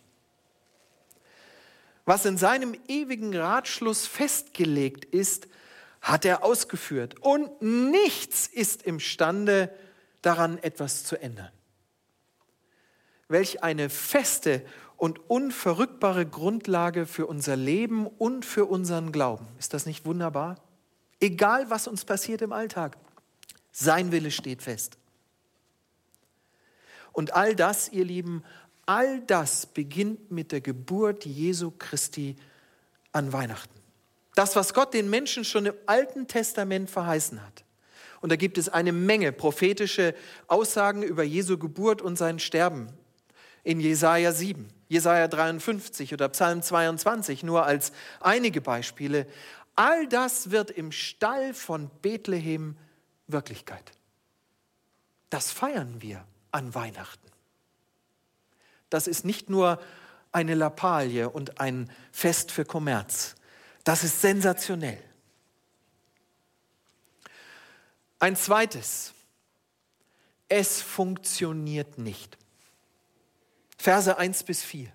Was 2.04 2.26
in 2.26 2.36
seinem 2.36 2.76
ewigen 2.88 3.34
Ratschluss 3.34 4.06
festgelegt 4.06 5.06
ist, 5.06 5.48
hat 6.02 6.26
er 6.26 6.44
ausgeführt. 6.44 7.20
Und 7.20 7.62
nichts 7.62 8.48
ist 8.48 8.82
imstande, 8.82 9.74
daran 10.20 10.58
etwas 10.58 11.04
zu 11.04 11.16
ändern. 11.18 11.50
Welch 13.28 13.62
eine 13.62 13.88
feste 13.88 14.62
und 14.98 15.30
unverrückbare 15.30 16.26
Grundlage 16.26 17.06
für 17.06 17.24
unser 17.24 17.56
Leben 17.56 18.06
und 18.06 18.44
für 18.44 18.66
unseren 18.66 19.10
Glauben. 19.10 19.48
Ist 19.58 19.72
das 19.72 19.86
nicht 19.86 20.04
wunderbar? 20.04 20.56
Egal, 21.18 21.70
was 21.70 21.88
uns 21.88 22.04
passiert 22.04 22.42
im 22.42 22.52
Alltag, 22.52 22.98
sein 23.72 24.12
Wille 24.12 24.30
steht 24.30 24.60
fest. 24.60 24.99
Und 27.12 27.34
all 27.34 27.54
das, 27.54 27.88
ihr 27.90 28.04
Lieben, 28.04 28.42
all 28.86 29.20
das 29.20 29.66
beginnt 29.66 30.30
mit 30.30 30.52
der 30.52 30.60
Geburt 30.60 31.24
Jesu 31.24 31.70
Christi 31.70 32.36
an 33.12 33.32
Weihnachten. 33.32 33.80
Das, 34.34 34.56
was 34.56 34.74
Gott 34.74 34.94
den 34.94 35.10
Menschen 35.10 35.44
schon 35.44 35.66
im 35.66 35.74
Alten 35.86 36.26
Testament 36.26 36.88
verheißen 36.88 37.44
hat. 37.44 37.64
Und 38.20 38.30
da 38.30 38.36
gibt 38.36 38.58
es 38.58 38.68
eine 38.68 38.92
Menge 38.92 39.32
prophetische 39.32 40.14
Aussagen 40.46 41.02
über 41.02 41.22
Jesu 41.22 41.58
Geburt 41.58 42.02
und 42.02 42.16
sein 42.16 42.38
Sterben. 42.38 42.88
In 43.62 43.80
Jesaja 43.80 44.32
7, 44.32 44.68
Jesaja 44.88 45.28
53 45.28 46.14
oder 46.14 46.28
Psalm 46.30 46.62
22, 46.62 47.42
nur 47.42 47.66
als 47.66 47.92
einige 48.20 48.60
Beispiele. 48.60 49.26
All 49.76 50.06
das 50.08 50.50
wird 50.50 50.70
im 50.70 50.92
Stall 50.92 51.54
von 51.54 51.90
Bethlehem 52.02 52.76
Wirklichkeit. 53.26 53.92
Das 55.28 55.52
feiern 55.52 55.96
wir 56.00 56.24
an 56.52 56.74
Weihnachten. 56.74 57.28
Das 58.88 59.06
ist 59.06 59.24
nicht 59.24 59.48
nur 59.48 59.80
eine 60.32 60.54
Lappalie 60.54 61.28
und 61.28 61.60
ein 61.60 61.90
Fest 62.12 62.50
für 62.50 62.64
Kommerz. 62.64 63.36
Das 63.84 64.04
ist 64.04 64.20
sensationell. 64.20 65.02
Ein 68.18 68.36
zweites. 68.36 69.14
Es 70.48 70.82
funktioniert 70.82 71.98
nicht. 71.98 72.36
Verse 73.78 74.18
1 74.18 74.42
bis 74.44 74.62
4. 74.62 74.92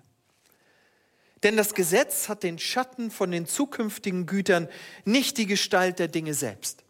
Denn 1.42 1.56
das 1.56 1.74
Gesetz 1.74 2.28
hat 2.28 2.42
den 2.42 2.58
Schatten 2.58 3.10
von 3.10 3.30
den 3.30 3.46
zukünftigen 3.46 4.26
Gütern, 4.26 4.68
nicht 5.04 5.38
die 5.38 5.46
Gestalt 5.46 5.98
der 5.98 6.08
Dinge 6.08 6.34
selbst. 6.34 6.84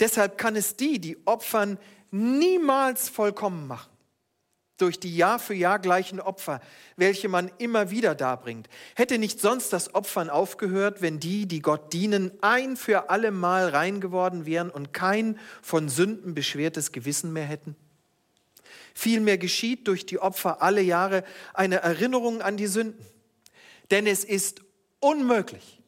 Deshalb 0.00 0.38
kann 0.38 0.56
es 0.56 0.76
die, 0.76 0.98
die 0.98 1.26
opfern, 1.26 1.78
niemals 2.12 3.08
vollkommen 3.08 3.66
machen 3.66 3.90
durch 4.82 4.98
die 4.98 5.16
Jahr 5.16 5.38
für 5.38 5.54
Jahr 5.54 5.78
gleichen 5.78 6.18
Opfer, 6.18 6.60
welche 6.96 7.28
man 7.28 7.52
immer 7.58 7.90
wieder 7.90 8.16
darbringt. 8.16 8.68
Hätte 8.96 9.18
nicht 9.18 9.40
sonst 9.40 9.72
das 9.72 9.94
Opfern 9.94 10.28
aufgehört, 10.28 11.00
wenn 11.00 11.20
die, 11.20 11.46
die 11.46 11.62
Gott 11.62 11.92
dienen, 11.92 12.32
ein 12.40 12.76
für 12.76 13.08
alle 13.08 13.30
Mal 13.30 13.68
rein 13.68 14.00
geworden 14.00 14.44
wären 14.44 14.70
und 14.70 14.92
kein 14.92 15.38
von 15.62 15.88
Sünden 15.88 16.34
beschwertes 16.34 16.90
Gewissen 16.90 17.32
mehr 17.32 17.44
hätten? 17.44 17.76
Vielmehr 18.92 19.38
geschieht 19.38 19.86
durch 19.86 20.04
die 20.04 20.18
Opfer 20.18 20.62
alle 20.62 20.82
Jahre 20.82 21.24
eine 21.54 21.76
Erinnerung 21.76 22.42
an 22.42 22.56
die 22.56 22.66
Sünden. 22.66 23.06
Denn 23.92 24.08
es 24.08 24.24
ist 24.24 24.62
unmöglich, 24.98 25.80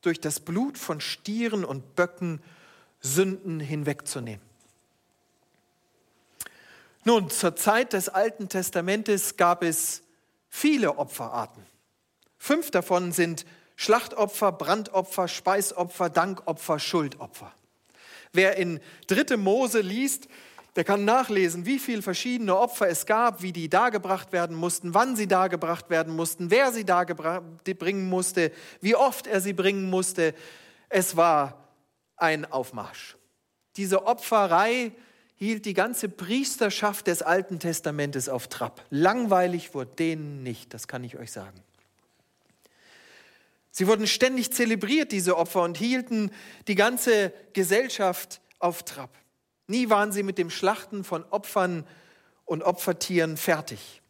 durch 0.00 0.20
das 0.20 0.40
Blut 0.40 0.78
von 0.78 1.00
Stieren 1.00 1.64
und 1.64 1.96
Böcken 1.96 2.40
Sünden 3.00 3.60
hinwegzunehmen. 3.60 4.53
Nun, 7.06 7.28
zur 7.28 7.54
Zeit 7.54 7.92
des 7.92 8.08
Alten 8.08 8.48
Testamentes 8.48 9.36
gab 9.36 9.62
es 9.62 10.02
viele 10.48 10.96
Opferarten. 10.96 11.62
Fünf 12.38 12.70
davon 12.70 13.12
sind 13.12 13.44
Schlachtopfer, 13.76 14.52
Brandopfer, 14.52 15.28
Speisopfer, 15.28 16.08
Dankopfer, 16.08 16.78
Schuldopfer. 16.78 17.52
Wer 18.32 18.56
in 18.56 18.80
3. 19.08 19.36
Mose 19.36 19.80
liest, 19.80 20.28
der 20.76 20.84
kann 20.84 21.04
nachlesen, 21.04 21.66
wie 21.66 21.78
viele 21.78 22.00
verschiedene 22.00 22.56
Opfer 22.56 22.88
es 22.88 23.04
gab, 23.04 23.42
wie 23.42 23.52
die 23.52 23.68
dargebracht 23.68 24.32
werden 24.32 24.56
mussten, 24.56 24.94
wann 24.94 25.14
sie 25.14 25.28
dargebracht 25.28 25.90
werden 25.90 26.16
mussten, 26.16 26.50
wer 26.50 26.72
sie 26.72 26.84
bringen 26.84 28.08
musste, 28.08 28.50
wie 28.80 28.96
oft 28.96 29.26
er 29.26 29.42
sie 29.42 29.52
bringen 29.52 29.90
musste. 29.90 30.34
Es 30.88 31.16
war 31.16 31.68
ein 32.16 32.50
Aufmarsch. 32.50 33.16
Diese 33.76 34.06
Opferei 34.06 34.92
hielt 35.36 35.66
die 35.66 35.74
ganze 35.74 36.08
Priesterschaft 36.08 37.06
des 37.06 37.22
Alten 37.22 37.58
Testamentes 37.58 38.28
auf 38.28 38.48
Trab. 38.48 38.84
Langweilig 38.90 39.74
wurde 39.74 39.90
denen 39.96 40.42
nicht, 40.42 40.72
das 40.72 40.88
kann 40.88 41.04
ich 41.04 41.18
euch 41.18 41.32
sagen. 41.32 41.60
Sie 43.70 43.88
wurden 43.88 44.06
ständig 44.06 44.52
zelebriert, 44.52 45.10
diese 45.10 45.36
Opfer, 45.36 45.62
und 45.62 45.76
hielten 45.76 46.30
die 46.68 46.76
ganze 46.76 47.32
Gesellschaft 47.54 48.40
auf 48.60 48.84
Trab. 48.84 49.10
Nie 49.66 49.90
waren 49.90 50.12
sie 50.12 50.22
mit 50.22 50.38
dem 50.38 50.50
Schlachten 50.50 51.02
von 51.02 51.24
Opfern 51.30 51.84
und 52.44 52.62
Opfertieren 52.62 53.36
fertig. 53.36 54.00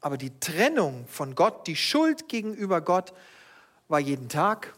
Aber 0.00 0.16
die 0.16 0.38
Trennung 0.40 1.06
von 1.08 1.34
Gott, 1.34 1.66
die 1.66 1.76
Schuld 1.76 2.28
gegenüber 2.28 2.80
Gott, 2.80 3.12
war 3.88 4.00
jeden 4.00 4.28
Tag, 4.28 4.74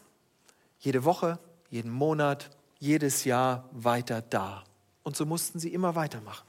jede 0.79 1.05
Woche, 1.05 1.39
jeden 1.71 1.91
Monat, 1.91 2.51
jedes 2.79 3.25
Jahr 3.25 3.69
weiter 3.73 4.23
da. 4.23 4.65
Und 5.09 5.17
so 5.17 5.25
mussten 5.25 5.59
sie 5.59 5.73
immer 5.73 5.95
weitermachen. 5.95 6.47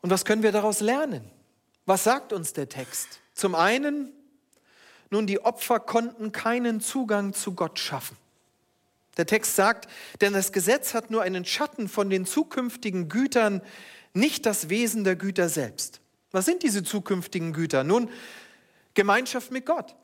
Und 0.00 0.10
was 0.10 0.24
können 0.24 0.44
wir 0.44 0.52
daraus 0.52 0.78
lernen? 0.78 1.28
Was 1.84 2.04
sagt 2.04 2.32
uns 2.32 2.52
der 2.52 2.68
Text? 2.68 3.18
Zum 3.34 3.56
einen, 3.56 4.12
nun, 5.10 5.26
die 5.26 5.40
Opfer 5.40 5.80
konnten 5.80 6.30
keinen 6.30 6.80
Zugang 6.80 7.32
zu 7.32 7.56
Gott 7.56 7.80
schaffen. 7.80 8.16
Der 9.16 9.26
Text 9.26 9.56
sagt, 9.56 9.90
denn 10.20 10.32
das 10.32 10.52
Gesetz 10.52 10.94
hat 10.94 11.10
nur 11.10 11.22
einen 11.22 11.44
Schatten 11.44 11.88
von 11.88 12.08
den 12.08 12.24
zukünftigen 12.24 13.08
Gütern, 13.08 13.62
nicht 14.14 14.46
das 14.46 14.68
Wesen 14.68 15.02
der 15.02 15.16
Güter 15.16 15.48
selbst. 15.48 16.00
Was 16.30 16.44
sind 16.44 16.62
diese 16.62 16.84
zukünftigen 16.84 17.52
Güter? 17.52 17.82
Nun, 17.82 18.08
Gemeinschaft 18.94 19.50
mit 19.50 19.66
Gott, 19.66 19.96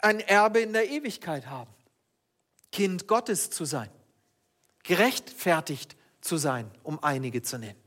ein 0.00 0.20
Erbe 0.20 0.60
in 0.60 0.74
der 0.74 0.90
Ewigkeit 0.90 1.46
haben, 1.46 1.70
Kind 2.72 3.06
Gottes 3.06 3.48
zu 3.48 3.64
sein, 3.64 3.88
gerechtfertigt 4.86 5.96
zu 6.20 6.36
sein, 6.36 6.70
um 6.82 7.02
einige 7.02 7.42
zu 7.42 7.58
nennen. 7.58 7.80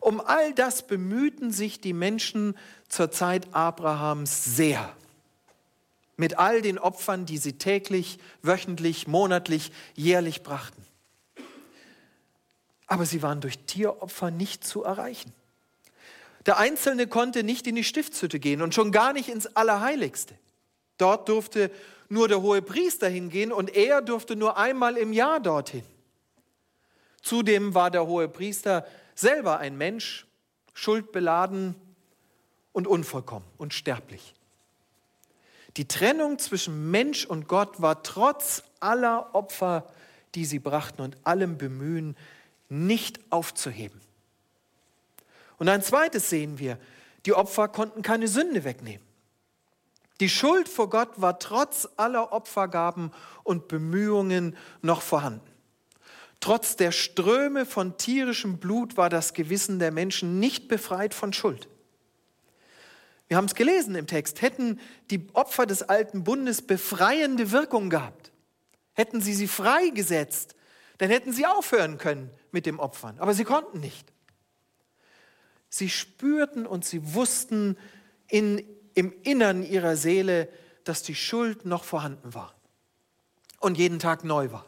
Um 0.00 0.20
all 0.20 0.54
das 0.54 0.86
bemühten 0.86 1.50
sich 1.50 1.80
die 1.80 1.92
Menschen 1.92 2.56
zur 2.88 3.10
Zeit 3.10 3.52
Abrahams 3.54 4.56
sehr. 4.56 4.94
Mit 6.16 6.38
all 6.38 6.62
den 6.62 6.78
Opfern, 6.78 7.26
die 7.26 7.38
sie 7.38 7.54
täglich, 7.54 8.18
wöchentlich, 8.42 9.06
monatlich, 9.06 9.72
jährlich 9.94 10.42
brachten. 10.42 10.84
Aber 12.86 13.04
sie 13.04 13.22
waren 13.22 13.40
durch 13.40 13.58
Tieropfer 13.66 14.30
nicht 14.30 14.64
zu 14.64 14.84
erreichen. 14.84 15.32
Der 16.46 16.58
Einzelne 16.58 17.08
konnte 17.08 17.42
nicht 17.42 17.66
in 17.66 17.74
die 17.74 17.84
Stiftshütte 17.84 18.38
gehen 18.38 18.62
und 18.62 18.74
schon 18.74 18.92
gar 18.92 19.12
nicht 19.12 19.28
ins 19.28 19.56
Allerheiligste. 19.56 20.38
Dort 20.96 21.28
durfte 21.28 21.70
nur 22.08 22.28
der 22.28 22.42
hohe 22.42 22.62
Priester 22.62 23.08
hingehen 23.08 23.52
und 23.52 23.74
er 23.74 24.02
durfte 24.02 24.36
nur 24.36 24.56
einmal 24.56 24.96
im 24.96 25.12
Jahr 25.12 25.40
dorthin. 25.40 25.84
Zudem 27.22 27.74
war 27.74 27.90
der 27.90 28.06
hohe 28.06 28.28
Priester 28.28 28.86
selber 29.14 29.58
ein 29.58 29.76
Mensch, 29.76 30.26
schuldbeladen 30.74 31.74
und 32.72 32.86
unvollkommen 32.86 33.46
und 33.58 33.74
sterblich. 33.74 34.34
Die 35.76 35.88
Trennung 35.88 36.38
zwischen 36.38 36.90
Mensch 36.90 37.24
und 37.24 37.48
Gott 37.48 37.82
war 37.82 38.02
trotz 38.02 38.62
aller 38.80 39.34
Opfer, 39.34 39.86
die 40.34 40.44
sie 40.44 40.58
brachten 40.58 41.02
und 41.02 41.16
allem 41.24 41.58
Bemühen, 41.58 42.16
nicht 42.68 43.20
aufzuheben. 43.30 44.00
Und 45.58 45.68
ein 45.68 45.82
zweites 45.82 46.30
sehen 46.30 46.58
wir, 46.58 46.78
die 47.24 47.34
Opfer 47.34 47.68
konnten 47.68 48.02
keine 48.02 48.28
Sünde 48.28 48.64
wegnehmen. 48.64 49.05
Die 50.20 50.28
Schuld 50.28 50.68
vor 50.68 50.88
Gott 50.88 51.20
war 51.20 51.38
trotz 51.38 51.88
aller 51.96 52.32
Opfergaben 52.32 53.12
und 53.42 53.68
Bemühungen 53.68 54.56
noch 54.82 55.02
vorhanden. 55.02 55.50
Trotz 56.40 56.76
der 56.76 56.92
Ströme 56.92 57.66
von 57.66 57.96
tierischem 57.96 58.58
Blut 58.58 58.96
war 58.96 59.10
das 59.10 59.34
Gewissen 59.34 59.78
der 59.78 59.90
Menschen 59.90 60.38
nicht 60.38 60.68
befreit 60.68 61.12
von 61.14 61.32
Schuld. 61.32 61.68
Wir 63.28 63.36
haben 63.36 63.46
es 63.46 63.54
gelesen 63.54 63.94
im 63.94 64.06
Text. 64.06 64.42
Hätten 64.42 64.78
die 65.10 65.26
Opfer 65.32 65.66
des 65.66 65.82
alten 65.82 66.24
Bundes 66.24 66.62
befreiende 66.62 67.50
Wirkung 67.50 67.90
gehabt, 67.90 68.32
hätten 68.92 69.20
sie 69.20 69.34
sie 69.34 69.48
freigesetzt, 69.48 70.54
dann 70.98 71.10
hätten 71.10 71.32
sie 71.32 71.46
aufhören 71.46 71.98
können 71.98 72.30
mit 72.52 72.66
dem 72.66 72.78
Opfern. 72.78 73.18
Aber 73.18 73.34
sie 73.34 73.44
konnten 73.44 73.80
nicht. 73.80 74.12
Sie 75.68 75.90
spürten 75.90 76.66
und 76.66 76.84
sie 76.84 77.14
wussten 77.14 77.76
in, 78.28 78.64
im 78.96 79.12
Innern 79.22 79.62
ihrer 79.62 79.96
Seele, 79.96 80.48
dass 80.82 81.02
die 81.02 81.14
Schuld 81.14 81.64
noch 81.64 81.84
vorhanden 81.84 82.34
war 82.34 82.54
und 83.60 83.78
jeden 83.78 84.00
Tag 84.00 84.24
neu 84.24 84.50
war. 84.50 84.64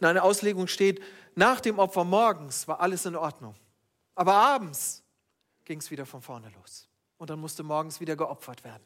In 0.00 0.06
einer 0.06 0.24
Auslegung 0.24 0.66
steht, 0.66 1.00
nach 1.34 1.60
dem 1.60 1.78
Opfer 1.78 2.04
morgens 2.04 2.68
war 2.68 2.80
alles 2.80 3.06
in 3.06 3.16
Ordnung. 3.16 3.54
Aber 4.14 4.34
abends 4.34 5.02
ging 5.64 5.78
es 5.78 5.90
wieder 5.90 6.06
von 6.06 6.20
vorne 6.22 6.50
los. 6.60 6.88
Und 7.18 7.30
dann 7.30 7.38
musste 7.38 7.62
morgens 7.62 8.00
wieder 8.00 8.16
geopfert 8.16 8.64
werden. 8.64 8.82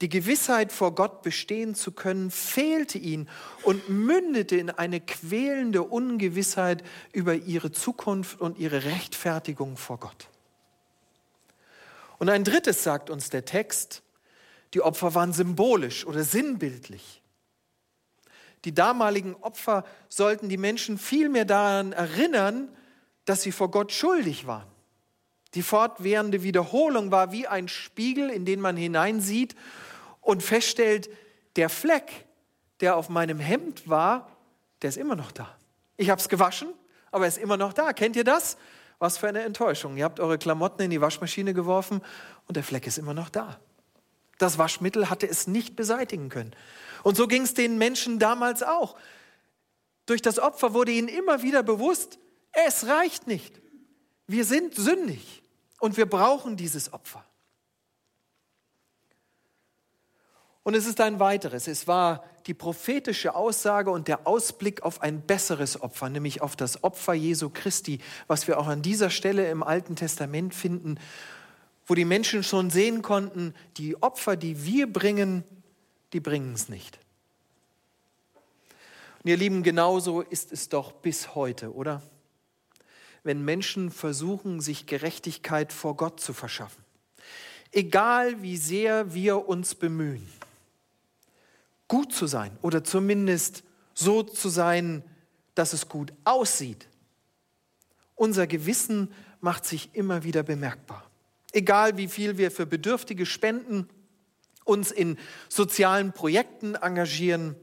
Die 0.00 0.08
Gewissheit, 0.08 0.72
vor 0.72 0.94
Gott 0.94 1.22
bestehen 1.22 1.74
zu 1.74 1.92
können, 1.92 2.30
fehlte 2.30 2.98
ihnen 2.98 3.28
und 3.62 3.88
mündete 3.88 4.56
in 4.56 4.70
eine 4.70 5.00
quälende 5.00 5.82
Ungewissheit 5.82 6.82
über 7.12 7.34
ihre 7.34 7.72
Zukunft 7.72 8.40
und 8.40 8.58
ihre 8.58 8.84
Rechtfertigung 8.84 9.76
vor 9.76 9.98
Gott. 9.98 10.28
Und 12.18 12.28
ein 12.28 12.44
drittes 12.44 12.82
sagt 12.82 13.10
uns 13.10 13.30
der 13.30 13.44
Text, 13.44 14.02
die 14.74 14.82
Opfer 14.82 15.14
waren 15.14 15.32
symbolisch 15.32 16.06
oder 16.06 16.24
sinnbildlich. 16.24 17.22
Die 18.64 18.74
damaligen 18.74 19.34
Opfer 19.36 19.84
sollten 20.08 20.48
die 20.48 20.56
Menschen 20.56 20.98
vielmehr 20.98 21.44
daran 21.44 21.92
erinnern, 21.92 22.68
dass 23.24 23.42
sie 23.42 23.52
vor 23.52 23.70
Gott 23.70 23.92
schuldig 23.92 24.46
waren. 24.46 24.66
Die 25.54 25.62
fortwährende 25.62 26.42
Wiederholung 26.42 27.10
war 27.10 27.32
wie 27.32 27.46
ein 27.46 27.68
Spiegel, 27.68 28.28
in 28.30 28.44
den 28.44 28.60
man 28.60 28.76
hineinsieht 28.76 29.54
und 30.20 30.42
feststellt, 30.42 31.08
der 31.56 31.68
Fleck, 31.68 32.26
der 32.80 32.96
auf 32.96 33.08
meinem 33.08 33.38
Hemd 33.38 33.88
war, 33.88 34.36
der 34.82 34.88
ist 34.88 34.98
immer 34.98 35.16
noch 35.16 35.32
da. 35.32 35.56
Ich 35.96 36.10
habe 36.10 36.20
es 36.20 36.28
gewaschen, 36.28 36.68
aber 37.10 37.24
er 37.24 37.28
ist 37.28 37.38
immer 37.38 37.56
noch 37.56 37.72
da. 37.72 37.92
Kennt 37.92 38.16
ihr 38.16 38.24
das? 38.24 38.58
Was 38.98 39.18
für 39.18 39.28
eine 39.28 39.42
Enttäuschung. 39.42 39.96
Ihr 39.96 40.04
habt 40.04 40.20
eure 40.20 40.38
Klamotten 40.38 40.82
in 40.82 40.90
die 40.90 41.00
Waschmaschine 41.00 41.54
geworfen 41.54 42.00
und 42.46 42.56
der 42.56 42.64
Fleck 42.64 42.86
ist 42.86 42.98
immer 42.98 43.14
noch 43.14 43.28
da. 43.28 43.58
Das 44.38 44.58
Waschmittel 44.58 45.10
hatte 45.10 45.28
es 45.28 45.46
nicht 45.46 45.76
beseitigen 45.76 46.28
können. 46.28 46.54
Und 47.02 47.16
so 47.16 47.26
ging 47.26 47.42
es 47.42 47.54
den 47.54 47.78
Menschen 47.78 48.18
damals 48.18 48.62
auch. 48.62 48.96
Durch 50.06 50.22
das 50.22 50.38
Opfer 50.38 50.72
wurde 50.74 50.92
ihnen 50.92 51.08
immer 51.08 51.42
wieder 51.42 51.62
bewusst, 51.62 52.18
es 52.52 52.86
reicht 52.86 53.26
nicht. 53.26 53.60
Wir 54.26 54.44
sind 54.44 54.74
sündig 54.74 55.42
und 55.80 55.96
wir 55.96 56.06
brauchen 56.06 56.56
dieses 56.56 56.92
Opfer. 56.92 57.24
Und 60.66 60.74
es 60.74 60.84
ist 60.84 61.00
ein 61.00 61.20
weiteres. 61.20 61.68
Es 61.68 61.86
war 61.86 62.24
die 62.48 62.52
prophetische 62.52 63.36
Aussage 63.36 63.88
und 63.88 64.08
der 64.08 64.26
Ausblick 64.26 64.82
auf 64.82 65.00
ein 65.00 65.20
besseres 65.20 65.80
Opfer, 65.80 66.08
nämlich 66.08 66.42
auf 66.42 66.56
das 66.56 66.82
Opfer 66.82 67.14
Jesu 67.14 67.50
Christi, 67.54 68.00
was 68.26 68.48
wir 68.48 68.58
auch 68.58 68.66
an 68.66 68.82
dieser 68.82 69.10
Stelle 69.10 69.48
im 69.48 69.62
Alten 69.62 69.94
Testament 69.94 70.56
finden, 70.56 70.98
wo 71.86 71.94
die 71.94 72.04
Menschen 72.04 72.42
schon 72.42 72.70
sehen 72.70 73.02
konnten, 73.02 73.54
die 73.76 74.02
Opfer, 74.02 74.34
die 74.34 74.64
wir 74.64 74.92
bringen, 74.92 75.44
die 76.12 76.18
bringen 76.18 76.52
es 76.54 76.68
nicht. 76.68 76.98
Und 79.22 79.30
ihr 79.30 79.36
Lieben, 79.36 79.62
genauso 79.62 80.20
ist 80.20 80.50
es 80.50 80.68
doch 80.68 80.90
bis 80.90 81.36
heute, 81.36 81.72
oder? 81.74 82.02
Wenn 83.22 83.44
Menschen 83.44 83.92
versuchen, 83.92 84.60
sich 84.60 84.86
Gerechtigkeit 84.86 85.72
vor 85.72 85.96
Gott 85.96 86.18
zu 86.18 86.32
verschaffen. 86.32 86.82
Egal 87.70 88.42
wie 88.42 88.56
sehr 88.56 89.14
wir 89.14 89.46
uns 89.46 89.76
bemühen 89.76 90.28
gut 91.88 92.12
zu 92.12 92.26
sein 92.26 92.58
oder 92.62 92.84
zumindest 92.84 93.62
so 93.94 94.22
zu 94.22 94.48
sein, 94.48 95.04
dass 95.54 95.72
es 95.72 95.88
gut 95.88 96.12
aussieht. 96.24 96.88
Unser 98.14 98.46
Gewissen 98.46 99.12
macht 99.40 99.64
sich 99.64 99.90
immer 99.94 100.24
wieder 100.24 100.42
bemerkbar. 100.42 101.08
Egal 101.52 101.96
wie 101.96 102.08
viel 102.08 102.38
wir 102.38 102.50
für 102.50 102.66
Bedürftige 102.66 103.26
spenden, 103.26 103.88
uns 104.64 104.90
in 104.90 105.16
sozialen 105.48 106.12
Projekten 106.12 106.74
engagieren 106.74 107.54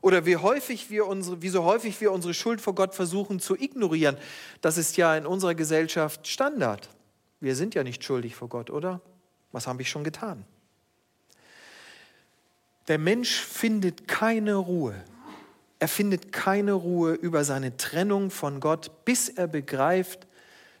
oder 0.00 0.24
wie, 0.24 0.36
häufig 0.36 0.90
wir 0.90 1.06
unsere, 1.06 1.42
wie 1.42 1.48
so 1.48 1.64
häufig 1.64 2.00
wir 2.00 2.12
unsere 2.12 2.34
Schuld 2.34 2.60
vor 2.60 2.74
Gott 2.74 2.94
versuchen 2.94 3.40
zu 3.40 3.56
ignorieren. 3.56 4.16
Das 4.60 4.76
ist 4.76 4.96
ja 4.96 5.16
in 5.16 5.26
unserer 5.26 5.54
Gesellschaft 5.54 6.28
Standard. 6.28 6.88
Wir 7.40 7.56
sind 7.56 7.74
ja 7.74 7.82
nicht 7.82 8.04
schuldig 8.04 8.36
vor 8.36 8.48
Gott, 8.48 8.70
oder? 8.70 9.00
Was 9.50 9.66
habe 9.66 9.82
ich 9.82 9.90
schon 9.90 10.04
getan? 10.04 10.44
Der 12.88 12.98
Mensch 12.98 13.40
findet 13.40 14.08
keine 14.08 14.56
Ruhe. 14.56 14.94
Er 15.78 15.88
findet 15.88 16.32
keine 16.32 16.72
Ruhe 16.72 17.14
über 17.14 17.44
seine 17.44 17.76
Trennung 17.76 18.30
von 18.30 18.60
Gott, 18.60 19.04
bis 19.04 19.28
er 19.28 19.46
begreift, 19.46 20.26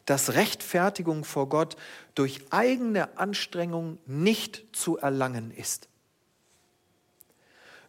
dass 0.06 0.34
Rechtfertigung 0.34 1.24
vor 1.24 1.48
Gott 1.48 1.76
durch 2.14 2.40
eigene 2.50 3.16
Anstrengung 3.18 3.98
nicht 4.06 4.64
zu 4.72 4.98
erlangen 4.98 5.50
ist. 5.50 5.88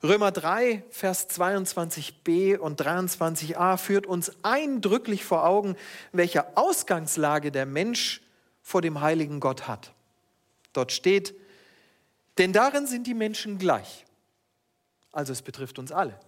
Römer 0.02 0.32
3, 0.32 0.84
Vers 0.90 1.30
22b 1.30 2.58
und 2.58 2.80
23a 2.80 3.78
führt 3.78 4.06
uns 4.06 4.32
eindrücklich 4.44 5.26
vor 5.26 5.46
Augen, 5.46 5.76
welche 6.12 6.56
Ausgangslage 6.58 7.52
der 7.52 7.66
Mensch 7.66 8.22
vor 8.62 8.82
dem 8.82 9.02
heiligen 9.02 9.40
Gott 9.40 9.68
hat. 9.68 9.94
Dort 10.74 10.92
steht, 10.92 11.34
denn 12.38 12.54
darin 12.54 12.88
sind 12.88 13.08
die 13.08 13.14
Menschen 13.14 13.58
gleich. 13.58 14.06
Also 15.12 15.32
es 15.34 15.42
betrifft 15.42 15.80
uns 15.80 15.92
alle. 15.92 16.20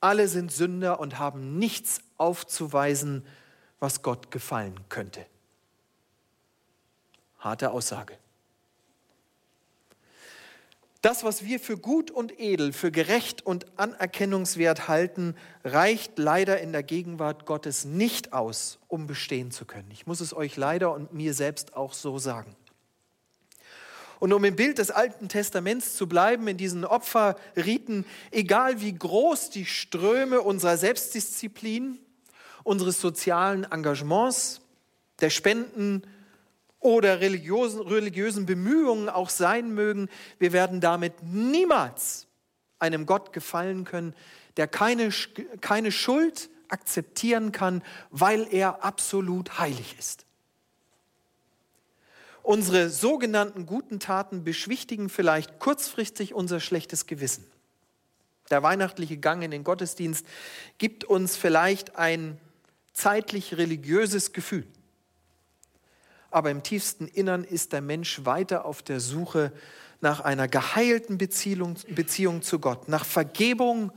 Alle 0.00 0.28
sind 0.28 0.52
Sünder 0.52 1.00
und 1.00 1.18
haben 1.18 1.58
nichts 1.58 2.00
aufzuweisen, 2.16 3.24
was 3.78 4.02
Gott 4.02 4.30
gefallen 4.30 4.78
könnte. 4.88 5.24
Harte 7.38 7.70
Aussage. 7.70 8.18
Das, 11.02 11.22
was 11.22 11.44
wir 11.44 11.60
für 11.60 11.78
gut 11.78 12.10
und 12.10 12.40
edel, 12.40 12.72
für 12.72 12.90
gerecht 12.90 13.46
und 13.46 13.78
anerkennungswert 13.78 14.88
halten, 14.88 15.36
reicht 15.62 16.18
leider 16.18 16.60
in 16.60 16.72
der 16.72 16.82
Gegenwart 16.82 17.46
Gottes 17.46 17.84
nicht 17.84 18.32
aus, 18.32 18.80
um 18.88 19.06
bestehen 19.06 19.52
zu 19.52 19.66
können. 19.66 19.88
Ich 19.92 20.08
muss 20.08 20.20
es 20.20 20.34
euch 20.34 20.56
leider 20.56 20.92
und 20.92 21.12
mir 21.14 21.32
selbst 21.32 21.76
auch 21.76 21.92
so 21.92 22.18
sagen. 22.18 22.56
Und 24.18 24.32
um 24.32 24.44
im 24.44 24.56
Bild 24.56 24.78
des 24.78 24.90
Alten 24.90 25.28
Testaments 25.28 25.94
zu 25.96 26.08
bleiben, 26.08 26.48
in 26.48 26.56
diesen 26.56 26.84
Opferriten, 26.84 28.04
egal 28.30 28.80
wie 28.80 28.94
groß 28.94 29.50
die 29.50 29.66
Ströme 29.66 30.40
unserer 30.40 30.76
Selbstdisziplin, 30.76 31.98
unseres 32.64 33.00
sozialen 33.00 33.64
Engagements, 33.64 34.60
der 35.20 35.30
Spenden, 35.30 36.02
oder 36.80 37.20
religiösen, 37.20 37.80
religiösen 37.80 38.46
Bemühungen 38.46 39.08
auch 39.08 39.30
sein 39.30 39.74
mögen, 39.74 40.08
wir 40.38 40.52
werden 40.52 40.80
damit 40.80 41.14
niemals 41.22 42.26
einem 42.78 43.06
Gott 43.06 43.32
gefallen 43.32 43.84
können, 43.84 44.14
der 44.56 44.68
keine, 44.68 45.10
keine 45.60 45.90
Schuld 45.90 46.48
akzeptieren 46.68 47.50
kann, 47.50 47.82
weil 48.10 48.46
er 48.52 48.84
absolut 48.84 49.58
heilig 49.58 49.96
ist. 49.98 50.25
Unsere 52.46 52.90
sogenannten 52.90 53.66
guten 53.66 53.98
Taten 53.98 54.44
beschwichtigen 54.44 55.08
vielleicht 55.08 55.58
kurzfristig 55.58 56.32
unser 56.32 56.60
schlechtes 56.60 57.06
Gewissen. 57.06 57.44
Der 58.50 58.62
weihnachtliche 58.62 59.16
Gang 59.16 59.42
in 59.42 59.50
den 59.50 59.64
Gottesdienst 59.64 60.24
gibt 60.78 61.04
uns 61.04 61.36
vielleicht 61.36 61.96
ein 61.96 62.38
zeitlich 62.92 63.56
religiöses 63.56 64.32
Gefühl 64.32 64.66
aber 66.36 66.50
im 66.50 66.62
tiefsten 66.62 67.08
Innern 67.08 67.44
ist 67.44 67.72
der 67.72 67.80
Mensch 67.80 68.26
weiter 68.26 68.66
auf 68.66 68.82
der 68.82 69.00
Suche 69.00 69.52
nach 70.02 70.20
einer 70.20 70.48
geheilten 70.48 71.16
Beziehung, 71.16 71.76
Beziehung 71.88 72.42
zu 72.42 72.58
Gott, 72.58 72.88
nach 72.88 73.06
Vergebung 73.06 73.90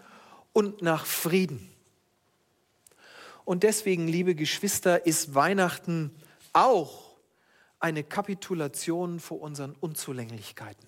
und 0.54 0.82
nach 0.82 1.06
Frieden. 1.06 1.70
Und 3.44 3.64
deswegen, 3.64 4.08
liebe 4.08 4.36
Geschwister, 4.36 5.06
ist 5.06 5.36
Weihnachten 5.36 6.16
auch 6.54 7.09
eine 7.80 8.04
Kapitulation 8.04 9.20
vor 9.20 9.42
unseren 9.42 9.74
Unzulänglichkeiten. 9.80 10.88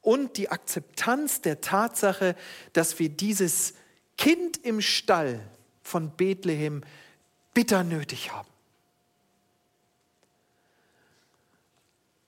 Und 0.00 0.36
die 0.36 0.50
Akzeptanz 0.50 1.40
der 1.40 1.60
Tatsache, 1.60 2.36
dass 2.72 2.98
wir 2.98 3.08
dieses 3.08 3.74
Kind 4.18 4.58
im 4.58 4.80
Stall 4.80 5.40
von 5.82 6.10
Bethlehem 6.10 6.82
bitter 7.54 7.84
nötig 7.84 8.32
haben. 8.32 8.48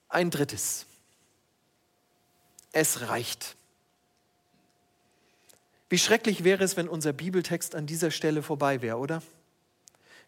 Ein 0.09 0.31
drittes. 0.31 0.85
Es 2.71 3.01
reicht. 3.01 3.55
Wie 5.89 5.97
schrecklich 5.97 6.43
wäre 6.43 6.63
es, 6.63 6.77
wenn 6.77 6.89
unser 6.89 7.13
Bibeltext 7.13 7.75
an 7.75 7.85
dieser 7.85 8.11
Stelle 8.11 8.41
vorbei 8.41 8.81
wäre, 8.81 8.97
oder? 8.97 9.21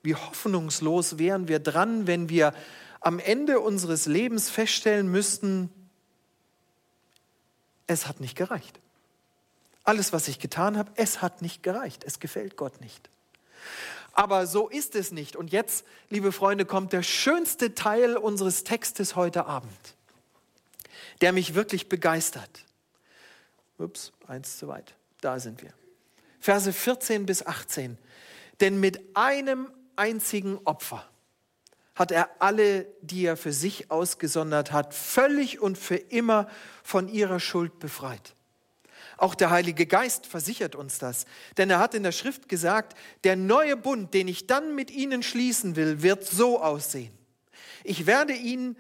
Wie 0.02 0.16
hoffnungslos 0.16 1.18
wären 1.18 1.48
wir 1.48 1.60
dran, 1.60 2.08
wenn 2.08 2.30
wir 2.30 2.54
am 3.02 3.20
Ende 3.20 3.60
unseres 3.60 4.06
Lebens 4.06 4.50
feststellen 4.50 5.10
müssten, 5.10 5.70
es 7.88 8.08
hat 8.08 8.20
nicht 8.20 8.36
gereicht. 8.36 8.80
Alles, 9.84 10.14
was 10.14 10.28
ich 10.28 10.40
getan 10.40 10.78
habe, 10.78 10.92
es 10.96 11.22
hat 11.22 11.42
nicht 11.42 11.64
gereicht. 11.64 12.04
Es 12.04 12.20
gefällt 12.20 12.56
Gott 12.58 12.80
nicht. 12.82 13.10
Aber 14.14 14.46
so 14.46 14.68
ist 14.70 14.96
es 14.96 15.12
nicht. 15.12 15.36
Und 15.36 15.52
jetzt, 15.52 15.86
liebe 16.10 16.32
Freunde, 16.32 16.66
kommt 16.66 16.94
der 16.94 17.04
schönste 17.04 17.74
Teil 17.74 18.18
unseres 18.18 18.64
Textes 18.64 19.16
heute 19.16 19.46
Abend, 19.46 19.96
der 21.22 21.32
mich 21.32 21.56
wirklich 21.56 21.90
begeistert. 21.90 22.66
Ups, 23.80 24.12
eins 24.28 24.60
zu 24.60 24.68
weit. 24.68 24.94
Da 25.22 25.40
sind 25.40 25.64
wir. 25.64 25.74
Verse 26.40 26.72
14 26.72 27.26
bis 27.26 27.46
18. 27.46 27.98
Denn 28.60 28.80
mit 28.80 29.02
einem 29.16 29.72
einzigen 29.96 30.60
Opfer 30.66 31.09
hat 31.96 32.12
er 32.12 32.30
alle, 32.40 32.88
die 33.02 33.26
er 33.26 33.38
für 33.38 33.52
sich 33.52 33.92
ausgesondert 33.92 34.72
hat, 34.72 34.94
völlig 34.94 35.60
und 35.60 35.78
für 35.78 35.96
immer 35.98 36.48
von 36.84 37.10
ihrer 37.10 37.40
Schuld 37.40 37.80
befreit. 37.80 38.36
Auch 39.20 39.36
der 39.36 39.50
Heilige 39.50 39.86
Geist 39.86 40.26
versichert 40.26 40.76
uns 40.76 40.98
das. 40.98 41.26
Denn 41.58 41.70
er 41.70 41.80
hat 41.80 41.94
in 41.94 42.04
der 42.04 42.14
Schrift 42.14 42.48
gesagt, 42.48 42.98
der 43.26 43.36
neue 43.36 43.76
Bund, 43.76 44.14
den 44.14 44.30
ich 44.30 44.48
dann 44.48 44.76
mit 44.76 44.92
ihnen 44.92 45.24
schließen 45.24 45.76
will, 45.76 46.02
wird 46.02 46.26
so 46.26 46.62
aussehen. 46.62 47.12
Ich 47.84 48.06
werde 48.06 48.34
ihnen, 48.34 48.78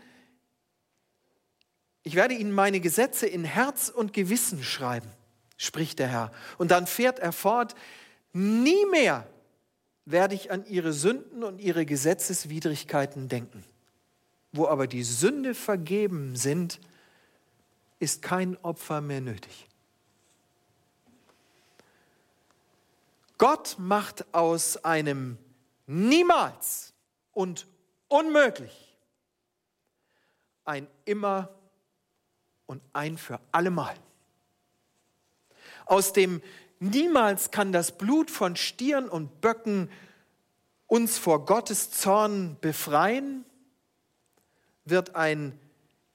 ich 2.04 2.16
werde 2.16 2.36
ihnen 2.36 2.54
meine 2.54 2.80
Gesetze 2.80 3.28
in 3.28 3.44
Herz 3.44 3.90
und 3.90 4.14
Gewissen 4.14 4.64
schreiben, 4.64 5.12
spricht 5.58 6.00
der 6.00 6.08
Herr. 6.08 6.32
Und 6.58 6.72
dann 6.72 6.88
fährt 6.88 7.20
er 7.20 7.34
fort, 7.34 7.76
nie 8.32 8.86
mehr 8.86 9.28
werde 10.12 10.34
ich 10.34 10.52
an 10.52 10.66
ihre 10.66 10.92
Sünden 10.92 11.44
und 11.44 11.60
ihre 11.60 11.86
Gesetzeswidrigkeiten 11.86 13.30
denken. 13.30 13.64
Wo 14.52 14.68
aber 14.68 14.88
die 14.88 15.04
Sünde 15.04 15.54
vergeben 15.54 16.36
sind, 16.36 16.80
ist 18.00 18.22
kein 18.22 18.58
Opfer 18.64 19.02
mehr 19.02 19.22
nötig. 19.22 19.68
Gott 23.38 23.76
macht 23.78 24.34
aus 24.34 24.84
einem 24.84 25.38
niemals 25.86 26.94
und 27.32 27.68
unmöglich 28.08 28.98
ein 30.66 30.88
immer 31.06 31.50
und 32.66 32.82
ein 32.94 33.18
für 33.18 33.40
allemal. 33.52 33.96
Aus 35.86 36.14
dem 36.14 36.42
niemals 36.80 37.52
kann 37.52 37.72
das 37.72 37.98
Blut 37.98 38.32
von 38.32 38.56
Stieren 38.56 39.10
und 39.10 39.42
Böcken 39.42 39.90
uns 40.88 41.18
vor 41.18 41.46
Gottes 41.46 41.92
Zorn 41.92 42.58
befreien, 42.62 43.46
wird 44.86 45.16
ein 45.16 45.58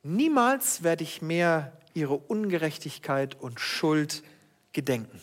niemals 0.02 0.82
werde 0.82 1.04
ich 1.04 1.22
mehr 1.22 1.72
ihre 1.94 2.16
Ungerechtigkeit 2.16 3.40
und 3.40 3.60
Schuld 3.60 4.22
gedenken. 4.72 5.20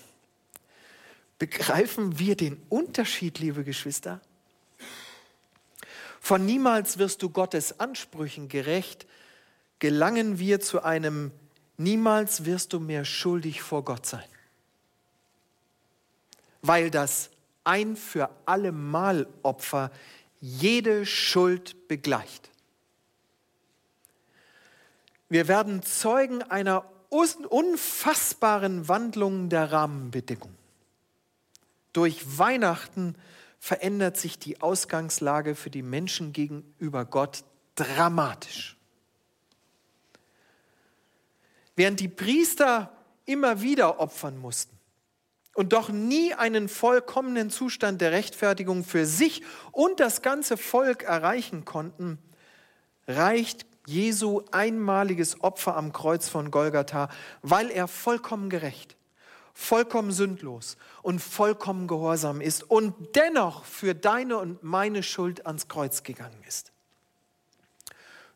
Begreifen 1.38 2.19
wir 2.19 2.36
den 2.38 2.62
Unterschied, 2.69 3.39
liebe 3.39 3.63
Geschwister? 3.63 4.21
Von 6.21 6.45
niemals 6.45 6.97
wirst 6.97 7.23
du 7.23 7.30
Gottes 7.30 7.80
Ansprüchen 7.80 8.47
gerecht, 8.47 9.08
gelangen 9.80 10.39
wir 10.39 10.62
zu 10.62 10.84
einem 10.84 11.32
niemals 11.77 12.45
wirst 12.45 12.73
du 12.73 12.80
mehr 12.80 13.06
schuldig 13.06 13.62
vor 13.62 13.84
Gott 13.84 14.06
sein. 14.06 14.30
Weil 16.62 16.91
das 16.91 17.30
ein 17.63 17.95
für 17.95 18.30
alle 18.45 18.71
Mal 18.71 19.28
Opfer 19.43 19.91
jede 20.39 21.06
Schuld 21.06 21.88
begleicht. 21.88 22.50
Wir 25.30 25.47
werden 25.47 25.84
Zeugen 25.84 26.41
einer 26.43 26.86
unfassbaren 27.10 28.88
Wandlung 28.88 29.50
der 29.50 29.71
Rahmenbedingungen. 29.71 30.58
Durch 31.93 32.38
Weihnachten 32.38 33.15
verändert 33.60 34.17
sich 34.17 34.39
die 34.39 34.62
Ausgangslage 34.62 35.56
für 35.56 35.69
die 35.69 35.84
Menschen 35.84 36.34
gegenüber 36.34 37.06
Gott 37.06 37.43
dramatisch. 37.76 38.78
Während 41.76 42.00
die 42.00 42.08
Priester 42.08 42.91
immer 43.26 43.62
wieder 43.62 44.00
opfern 44.00 44.38
mussten 44.38 44.80
und 45.53 45.73
doch 45.73 45.89
nie 45.89 46.33
einen 46.33 46.69
vollkommenen 46.69 47.49
Zustand 47.49 48.01
der 48.01 48.11
Rechtfertigung 48.11 48.83
für 48.83 49.05
sich 49.05 49.43
und 49.71 49.99
das 49.99 50.21
ganze 50.21 50.57
Volk 50.57 51.03
erreichen 51.03 51.65
konnten, 51.65 52.17
reicht 53.07 53.65
Jesu 53.85 54.43
einmaliges 54.51 55.41
Opfer 55.41 55.75
am 55.75 55.91
Kreuz 55.91 56.29
von 56.29 56.51
Golgatha, 56.51 57.09
weil 57.41 57.69
er 57.69 57.87
vollkommen 57.87 58.49
gerecht 58.49 58.95
vollkommen 59.53 60.11
sündlos 60.11 60.77
und 61.01 61.19
vollkommen 61.19 61.87
gehorsam 61.87 62.41
ist 62.41 62.63
und 62.69 63.15
dennoch 63.15 63.65
für 63.65 63.93
deine 63.93 64.37
und 64.37 64.63
meine 64.63 65.03
Schuld 65.03 65.45
ans 65.45 65.67
Kreuz 65.67 66.03
gegangen 66.03 66.43
ist. 66.47 66.71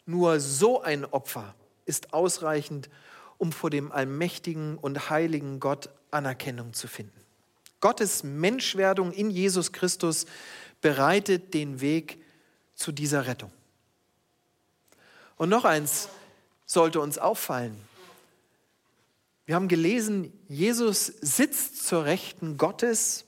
Nur 0.05 0.39
so 0.39 0.81
ein 0.81 1.05
Opfer 1.05 1.55
ist 1.85 2.13
ausreichend, 2.13 2.89
um 3.37 3.51
vor 3.51 3.69
dem 3.69 3.91
allmächtigen 3.91 4.77
und 4.77 5.09
heiligen 5.09 5.59
Gott 5.59 5.89
Anerkennung 6.15 6.73
zu 6.73 6.87
finden. 6.87 7.19
Gottes 7.81 8.23
Menschwerdung 8.23 9.11
in 9.11 9.29
Jesus 9.29 9.71
Christus 9.71 10.25
bereitet 10.81 11.53
den 11.53 11.81
Weg 11.81 12.19
zu 12.73 12.91
dieser 12.91 13.27
Rettung. 13.27 13.51
Und 15.37 15.49
noch 15.49 15.65
eins 15.65 16.09
sollte 16.65 16.99
uns 16.99 17.17
auffallen. 17.17 17.75
Wir 19.45 19.55
haben 19.55 19.67
gelesen, 19.67 20.33
Jesus 20.47 21.05
sitzt 21.05 21.85
zur 21.85 22.05
Rechten 22.05 22.57
Gottes 22.57 23.25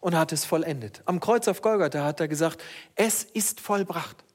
und 0.00 0.14
hat 0.14 0.32
es 0.32 0.44
vollendet. 0.44 1.02
Am 1.06 1.20
Kreuz 1.20 1.48
auf 1.48 1.62
Golgatha 1.62 2.04
hat 2.04 2.20
er 2.20 2.28
gesagt, 2.28 2.62
es 2.94 3.24
ist 3.24 3.60
vollbracht. 3.60 4.25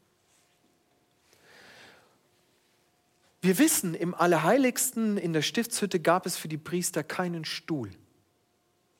Wir 3.41 3.57
wissen, 3.57 3.95
im 3.95 4.13
Allerheiligsten 4.13 5.17
in 5.17 5.33
der 5.33 5.41
Stiftshütte 5.41 5.99
gab 5.99 6.27
es 6.27 6.37
für 6.37 6.47
die 6.47 6.59
Priester 6.59 7.03
keinen 7.03 7.43
Stuhl. 7.43 7.91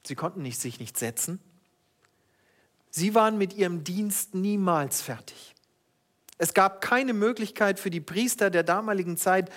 Sie 0.04 0.16
konnten 0.16 0.42
nicht, 0.42 0.60
sich 0.60 0.80
nicht 0.80 0.98
setzen. 0.98 1.40
Sie 2.90 3.14
waren 3.14 3.38
mit 3.38 3.54
ihrem 3.54 3.84
Dienst 3.84 4.34
niemals 4.34 5.04
fertig. 5.04 5.54
Es 6.40 6.56
gab 6.56 6.82
keine 6.82 7.14
Möglichkeit 7.14 7.80
für 7.80 7.92
die 7.92 8.02
Priester 8.02 8.50
der 8.50 8.64
damaligen 8.64 9.16
Zeit, 9.16 9.52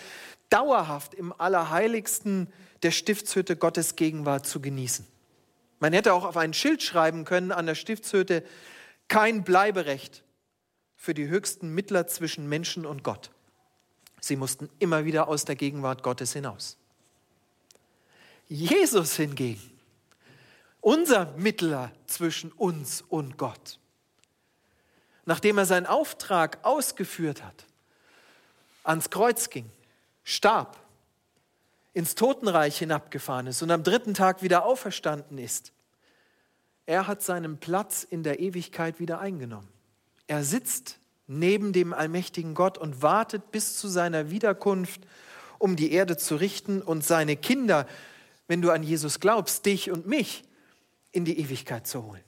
dauerhaft 0.50 1.14
im 1.14 1.32
Allerheiligsten 1.32 2.52
der 2.82 2.90
Stiftshütte 2.90 3.56
Gottes 3.56 3.96
Gegenwart 3.96 4.46
zu 4.46 4.60
genießen. 4.60 5.06
Man 5.80 5.94
hätte 5.94 6.12
auch 6.12 6.24
auf 6.24 6.36
ein 6.36 6.52
Schild 6.52 6.82
schreiben 6.82 7.24
können 7.24 7.52
an 7.52 7.64
der 7.64 7.74
Stiftshütte, 7.74 8.44
kein 9.08 9.44
Bleiberecht 9.44 10.24
für 10.94 11.14
die 11.14 11.26
höchsten 11.26 11.70
Mittler 11.74 12.06
zwischen 12.06 12.48
Menschen 12.50 12.84
und 12.84 13.02
Gott. 13.02 13.30
Sie 14.24 14.36
mussten 14.36 14.70
immer 14.78 15.04
wieder 15.04 15.28
aus 15.28 15.44
der 15.44 15.54
Gegenwart 15.54 16.02
Gottes 16.02 16.32
hinaus. 16.32 16.78
Jesus 18.48 19.16
hingegen, 19.16 19.60
unser 20.80 21.26
Mittler 21.32 21.92
zwischen 22.06 22.50
uns 22.52 23.02
und 23.02 23.36
Gott, 23.36 23.78
nachdem 25.26 25.58
er 25.58 25.66
seinen 25.66 25.84
Auftrag 25.84 26.56
ausgeführt 26.62 27.44
hat, 27.44 27.66
ans 28.82 29.10
Kreuz 29.10 29.50
ging, 29.50 29.70
starb, 30.22 30.78
ins 31.92 32.14
Totenreich 32.14 32.78
hinabgefahren 32.78 33.48
ist 33.48 33.60
und 33.60 33.70
am 33.70 33.82
dritten 33.82 34.14
Tag 34.14 34.42
wieder 34.42 34.64
auferstanden 34.64 35.36
ist, 35.36 35.70
er 36.86 37.06
hat 37.06 37.22
seinen 37.22 37.58
Platz 37.58 38.04
in 38.04 38.22
der 38.22 38.40
Ewigkeit 38.40 39.00
wieder 39.00 39.20
eingenommen. 39.20 39.68
Er 40.26 40.44
sitzt 40.44 40.98
neben 41.26 41.72
dem 41.72 41.92
allmächtigen 41.92 42.54
Gott 42.54 42.78
und 42.78 43.02
wartet 43.02 43.50
bis 43.50 43.78
zu 43.78 43.88
seiner 43.88 44.30
Wiederkunft, 44.30 45.00
um 45.58 45.76
die 45.76 45.92
Erde 45.92 46.16
zu 46.16 46.36
richten 46.36 46.82
und 46.82 47.04
seine 47.04 47.36
Kinder, 47.36 47.86
wenn 48.46 48.60
du 48.60 48.70
an 48.70 48.82
Jesus 48.82 49.20
glaubst, 49.20 49.64
dich 49.66 49.90
und 49.90 50.06
mich 50.06 50.44
in 51.12 51.24
die 51.24 51.38
Ewigkeit 51.38 51.86
zu 51.86 52.04
holen. 52.04 52.24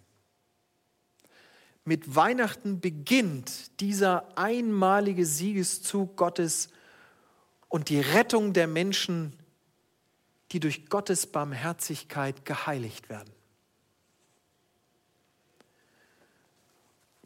Mit 1.84 2.16
Weihnachten 2.16 2.80
beginnt 2.80 3.80
dieser 3.80 4.36
einmalige 4.36 5.24
Siegeszug 5.24 6.16
Gottes 6.16 6.68
und 7.68 7.90
die 7.90 8.00
Rettung 8.00 8.52
der 8.52 8.66
Menschen, 8.66 9.32
die 10.52 10.60
durch 10.60 10.88
Gottes 10.88 11.26
Barmherzigkeit 11.26 12.44
geheiligt 12.44 13.08
werden. 13.08 13.35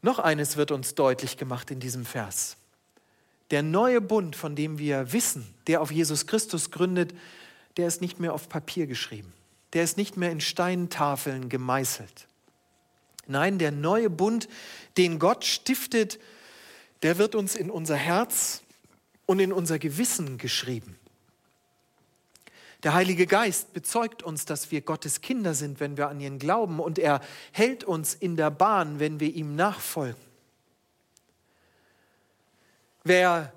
Noch 0.02 0.18
eines 0.18 0.56
wird 0.56 0.70
uns 0.70 0.94
deutlich 0.94 1.36
gemacht 1.36 1.70
in 1.70 1.80
diesem 1.80 2.06
Vers. 2.06 2.56
Der 3.50 3.62
neue 3.62 4.00
Bund, 4.00 4.36
von 4.36 4.54
dem 4.54 4.78
wir 4.78 5.12
wissen, 5.12 5.46
der 5.66 5.80
auf 5.80 5.90
Jesus 5.90 6.26
Christus 6.26 6.70
gründet, 6.70 7.14
der 7.76 7.88
ist 7.88 8.00
nicht 8.00 8.20
mehr 8.20 8.32
auf 8.32 8.48
Papier 8.48 8.86
geschrieben. 8.86 9.32
Der 9.72 9.84
ist 9.84 9.96
nicht 9.96 10.16
mehr 10.16 10.30
in 10.30 10.40
Steintafeln 10.40 11.48
gemeißelt. 11.48 12.28
Nein, 13.26 13.58
der 13.58 13.72
neue 13.72 14.10
Bund, 14.10 14.48
den 14.96 15.18
Gott 15.18 15.44
stiftet, 15.44 16.18
der 17.02 17.18
wird 17.18 17.34
uns 17.34 17.54
in 17.54 17.70
unser 17.70 17.96
Herz 17.96 18.62
und 19.26 19.38
in 19.38 19.52
unser 19.52 19.78
Gewissen 19.78 20.38
geschrieben. 20.38 20.99
Der 22.82 22.94
Heilige 22.94 23.26
Geist 23.26 23.72
bezeugt 23.74 24.22
uns, 24.22 24.46
dass 24.46 24.70
wir 24.70 24.80
Gottes 24.80 25.20
Kinder 25.20 25.54
sind, 25.54 25.80
wenn 25.80 25.96
wir 25.96 26.08
an 26.08 26.20
ihn 26.20 26.38
glauben, 26.38 26.80
und 26.80 26.98
er 26.98 27.20
hält 27.52 27.84
uns 27.84 28.14
in 28.14 28.36
der 28.36 28.50
Bahn, 28.50 29.00
wenn 29.00 29.20
wir 29.20 29.34
ihm 29.34 29.54
nachfolgen. 29.54 30.20
Wer 33.04 33.52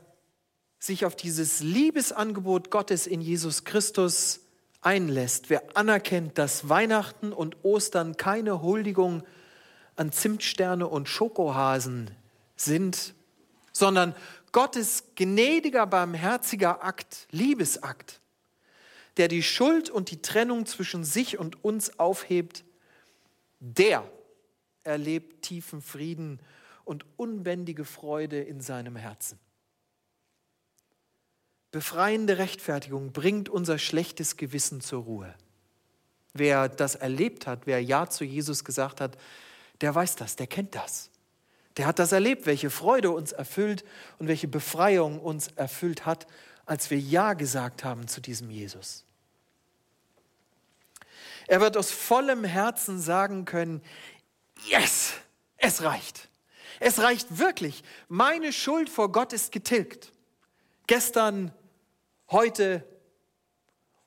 sich 0.79 1.05
auf 1.05 1.15
dieses 1.15 1.61
Liebesangebot 1.61 2.69
Gottes 2.69 3.07
in 3.07 3.21
Jesus 3.21 3.63
Christus 3.63 4.41
einlässt, 4.81 5.49
wer 5.49 5.63
anerkennt, 5.75 6.37
dass 6.37 6.67
Weihnachten 6.67 7.31
und 7.31 7.63
Ostern 7.63 8.17
keine 8.17 8.61
Huldigung 8.61 9.23
an 9.95 10.11
Zimtsterne 10.11 10.87
und 10.87 11.07
Schokohasen 11.07 12.11
sind, 12.57 13.13
sondern 13.71 14.13
Gottes 14.51 15.05
gnädiger, 15.15 15.87
barmherziger 15.87 16.83
Akt, 16.83 17.27
Liebesakt, 17.31 18.19
der 19.17 19.27
die 19.27 19.43
Schuld 19.43 19.89
und 19.89 20.11
die 20.11 20.21
Trennung 20.21 20.65
zwischen 20.65 21.03
sich 21.03 21.37
und 21.37 21.63
uns 21.63 21.99
aufhebt, 21.99 22.63
der 23.59 24.09
erlebt 24.83 25.43
tiefen 25.43 25.81
Frieden 25.81 26.39
und 26.83 27.05
unbändige 27.17 27.85
Freude 27.85 28.41
in 28.41 28.61
seinem 28.61 28.95
Herzen. 28.95 29.39
Befreiende 31.71 32.37
Rechtfertigung 32.37 33.13
bringt 33.13 33.49
unser 33.49 33.79
schlechtes 33.79 34.37
Gewissen 34.37 34.81
zur 34.81 35.03
Ruhe. 35.03 35.33
Wer 36.33 36.69
das 36.69 36.95
erlebt 36.95 37.47
hat, 37.47 37.65
wer 37.65 37.81
Ja 37.81 38.09
zu 38.09 38.23
Jesus 38.23 38.63
gesagt 38.63 39.01
hat, 39.01 39.17
der 39.81 39.93
weiß 39.93 40.15
das, 40.15 40.35
der 40.35 40.47
kennt 40.47 40.75
das. 40.75 41.09
Der 41.77 41.87
hat 41.87 41.97
das 41.97 42.11
erlebt, 42.11 42.45
welche 42.45 42.69
Freude 42.69 43.09
uns 43.09 43.31
erfüllt 43.31 43.83
und 44.19 44.27
welche 44.27 44.47
Befreiung 44.47 45.19
uns 45.19 45.47
erfüllt 45.55 46.05
hat 46.05 46.27
als 46.65 46.89
wir 46.89 46.99
Ja 46.99 47.33
gesagt 47.33 47.83
haben 47.83 48.07
zu 48.07 48.21
diesem 48.21 48.49
Jesus. 48.49 49.05
Er 51.47 51.59
wird 51.59 51.75
aus 51.75 51.91
vollem 51.91 52.43
Herzen 52.43 52.99
sagen 52.99 53.45
können, 53.45 53.81
yes, 54.65 55.13
es 55.57 55.83
reicht. 55.83 56.29
Es 56.79 56.99
reicht 56.99 57.37
wirklich. 57.37 57.83
Meine 58.07 58.53
Schuld 58.53 58.89
vor 58.89 59.11
Gott 59.11 59.33
ist 59.33 59.51
getilgt. 59.51 60.11
Gestern, 60.87 61.53
heute 62.29 62.85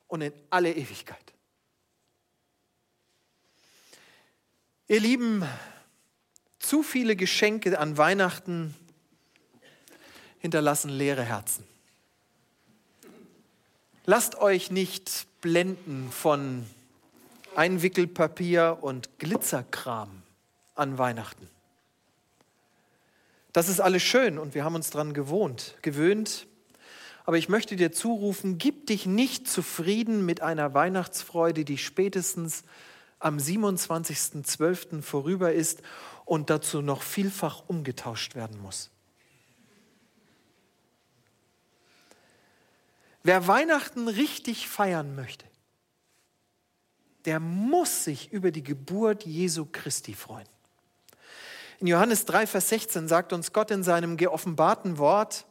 und 0.08 0.22
in 0.22 0.32
alle 0.50 0.72
Ewigkeit. 0.72 1.18
Ihr 4.88 5.00
Lieben, 5.00 5.44
zu 6.58 6.82
viele 6.82 7.16
Geschenke 7.16 7.78
an 7.78 7.96
Weihnachten 7.96 8.74
hinterlassen 10.38 10.90
leere 10.90 11.22
Herzen. 11.22 11.66
Lasst 14.08 14.36
euch 14.38 14.70
nicht 14.70 15.26
blenden 15.40 16.12
von 16.12 16.64
Einwickelpapier 17.56 18.78
und 18.80 19.18
Glitzerkram 19.18 20.22
an 20.76 20.96
Weihnachten. 20.96 21.48
Das 23.52 23.68
ist 23.68 23.80
alles 23.80 24.04
schön 24.04 24.38
und 24.38 24.54
wir 24.54 24.62
haben 24.62 24.76
uns 24.76 24.90
daran 24.90 25.12
gewohnt, 25.12 25.74
gewöhnt. 25.82 26.46
Aber 27.24 27.36
ich 27.36 27.48
möchte 27.48 27.74
dir 27.74 27.90
zurufen, 27.90 28.58
gib 28.58 28.86
dich 28.86 29.06
nicht 29.06 29.48
zufrieden 29.48 30.24
mit 30.24 30.40
einer 30.40 30.72
Weihnachtsfreude, 30.72 31.64
die 31.64 31.76
spätestens 31.76 32.62
am 33.18 33.38
27.12. 33.38 35.02
vorüber 35.02 35.52
ist 35.52 35.82
und 36.24 36.48
dazu 36.48 36.80
noch 36.80 37.02
vielfach 37.02 37.64
umgetauscht 37.66 38.36
werden 38.36 38.62
muss. 38.62 38.90
Wer 43.26 43.48
Weihnachten 43.48 44.06
richtig 44.06 44.68
feiern 44.68 45.16
möchte, 45.16 45.46
der 47.24 47.40
muss 47.40 48.04
sich 48.04 48.32
über 48.32 48.52
die 48.52 48.62
Geburt 48.62 49.26
Jesu 49.26 49.66
Christi 49.66 50.14
freuen. 50.14 50.46
In 51.80 51.88
Johannes 51.88 52.24
3, 52.26 52.46
Vers 52.46 52.68
16 52.68 53.08
sagt 53.08 53.32
uns 53.32 53.52
Gott 53.52 53.72
in 53.72 53.82
seinem 53.82 54.16
geoffenbarten 54.16 54.98
Wort, 54.98 55.44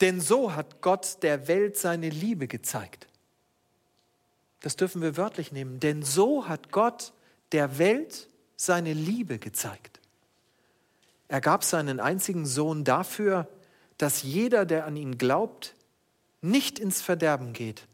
denn 0.00 0.20
so 0.20 0.56
hat 0.56 0.80
Gott 0.80 1.22
der 1.22 1.46
Welt 1.46 1.76
seine 1.76 2.08
Liebe 2.08 2.48
gezeigt. 2.48 3.06
Das 4.62 4.74
dürfen 4.74 5.00
wir 5.00 5.16
wörtlich 5.16 5.52
nehmen, 5.52 5.78
denn 5.78 6.02
so 6.02 6.48
hat 6.48 6.72
Gott 6.72 7.12
der 7.52 7.78
Welt 7.78 8.28
seine 8.56 8.94
Liebe 8.94 9.38
gezeigt. 9.38 10.00
Er 11.28 11.40
gab 11.40 11.62
seinen 11.62 12.00
einzigen 12.00 12.46
Sohn 12.46 12.82
dafür, 12.82 13.48
dass 13.98 14.22
jeder, 14.22 14.64
der 14.64 14.86
an 14.86 14.96
ihn 14.96 15.18
glaubt, 15.18 15.74
nicht 16.40 16.78
ins 16.78 17.02
Verderben 17.02 17.52
geht, 17.52 17.86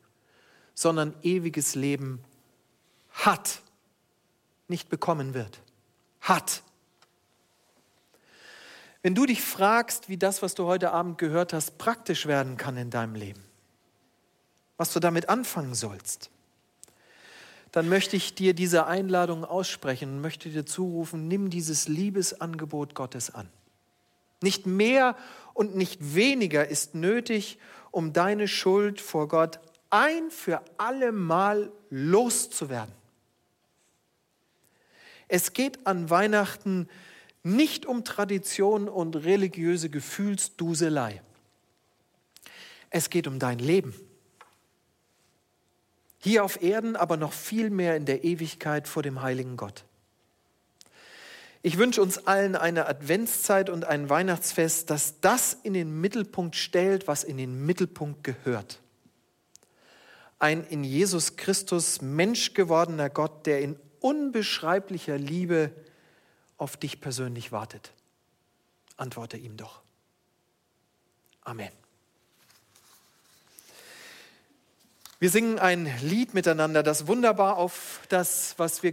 sondern 0.74 1.14
ewiges 1.22 1.74
Leben 1.74 2.22
hat, 3.10 3.60
nicht 4.68 4.88
bekommen 4.88 5.34
wird. 5.34 5.60
Hat. 6.20 6.62
Wenn 9.02 9.14
du 9.14 9.26
dich 9.26 9.42
fragst, 9.42 10.08
wie 10.08 10.16
das, 10.16 10.42
was 10.42 10.54
du 10.54 10.64
heute 10.64 10.92
Abend 10.92 11.18
gehört 11.18 11.52
hast, 11.52 11.78
praktisch 11.78 12.26
werden 12.26 12.56
kann 12.56 12.76
in 12.76 12.90
deinem 12.90 13.14
Leben, 13.14 13.44
was 14.76 14.92
du 14.92 15.00
damit 15.00 15.28
anfangen 15.28 15.74
sollst, 15.74 16.30
dann 17.70 17.88
möchte 17.88 18.16
ich 18.16 18.34
dir 18.34 18.54
diese 18.54 18.86
Einladung 18.86 19.44
aussprechen 19.44 20.08
und 20.08 20.20
möchte 20.20 20.48
dir 20.48 20.64
zurufen, 20.64 21.28
nimm 21.28 21.50
dieses 21.50 21.88
Liebesangebot 21.88 22.94
Gottes 22.94 23.34
an. 23.34 23.48
Nicht 24.42 24.66
mehr 24.66 25.16
und 25.52 25.76
nicht 25.76 26.14
weniger 26.14 26.68
ist 26.68 26.94
nötig, 26.94 27.58
um 27.90 28.12
deine 28.12 28.48
Schuld 28.48 29.00
vor 29.00 29.28
Gott 29.28 29.60
ein 29.90 30.30
für 30.30 30.62
alle 30.76 31.12
Mal 31.12 31.70
loszuwerden. 31.90 32.92
Es 35.28 35.52
geht 35.52 35.86
an 35.86 36.10
Weihnachten 36.10 36.88
nicht 37.44 37.86
um 37.86 38.04
Tradition 38.04 38.88
und 38.88 39.16
religiöse 39.16 39.90
Gefühlsduselei. 39.90 41.22
Es 42.90 43.10
geht 43.10 43.26
um 43.26 43.38
dein 43.38 43.58
Leben. 43.58 43.94
Hier 46.18 46.44
auf 46.44 46.62
Erden, 46.62 46.96
aber 46.96 47.16
noch 47.16 47.32
viel 47.32 47.70
mehr 47.70 47.96
in 47.96 48.06
der 48.06 48.24
Ewigkeit 48.24 48.88
vor 48.88 49.02
dem 49.02 49.22
heiligen 49.22 49.56
Gott. 49.56 49.84
Ich 51.66 51.78
wünsche 51.78 52.02
uns 52.02 52.26
allen 52.26 52.56
eine 52.56 52.86
Adventszeit 52.88 53.70
und 53.70 53.86
ein 53.86 54.10
Weihnachtsfest, 54.10 54.90
das 54.90 55.20
das 55.22 55.54
in 55.54 55.72
den 55.72 55.98
Mittelpunkt 55.98 56.56
stellt, 56.56 57.08
was 57.08 57.24
in 57.24 57.38
den 57.38 57.64
Mittelpunkt 57.64 58.22
gehört. 58.22 58.80
Ein 60.38 60.62
in 60.64 60.84
Jesus 60.84 61.36
Christus 61.36 62.02
Mensch 62.02 62.52
gewordener 62.52 63.08
Gott, 63.08 63.46
der 63.46 63.62
in 63.62 63.80
unbeschreiblicher 64.00 65.16
Liebe 65.16 65.72
auf 66.58 66.76
dich 66.76 67.00
persönlich 67.00 67.50
wartet. 67.50 67.92
Antworte 68.98 69.38
ihm 69.38 69.56
doch. 69.56 69.80
Amen. 71.44 71.72
Wir 75.18 75.30
singen 75.30 75.58
ein 75.58 75.90
Lied 76.02 76.34
miteinander, 76.34 76.82
das 76.82 77.06
wunderbar 77.06 77.56
auf 77.56 78.02
das, 78.10 78.52
was 78.58 78.82
wir 78.82 78.92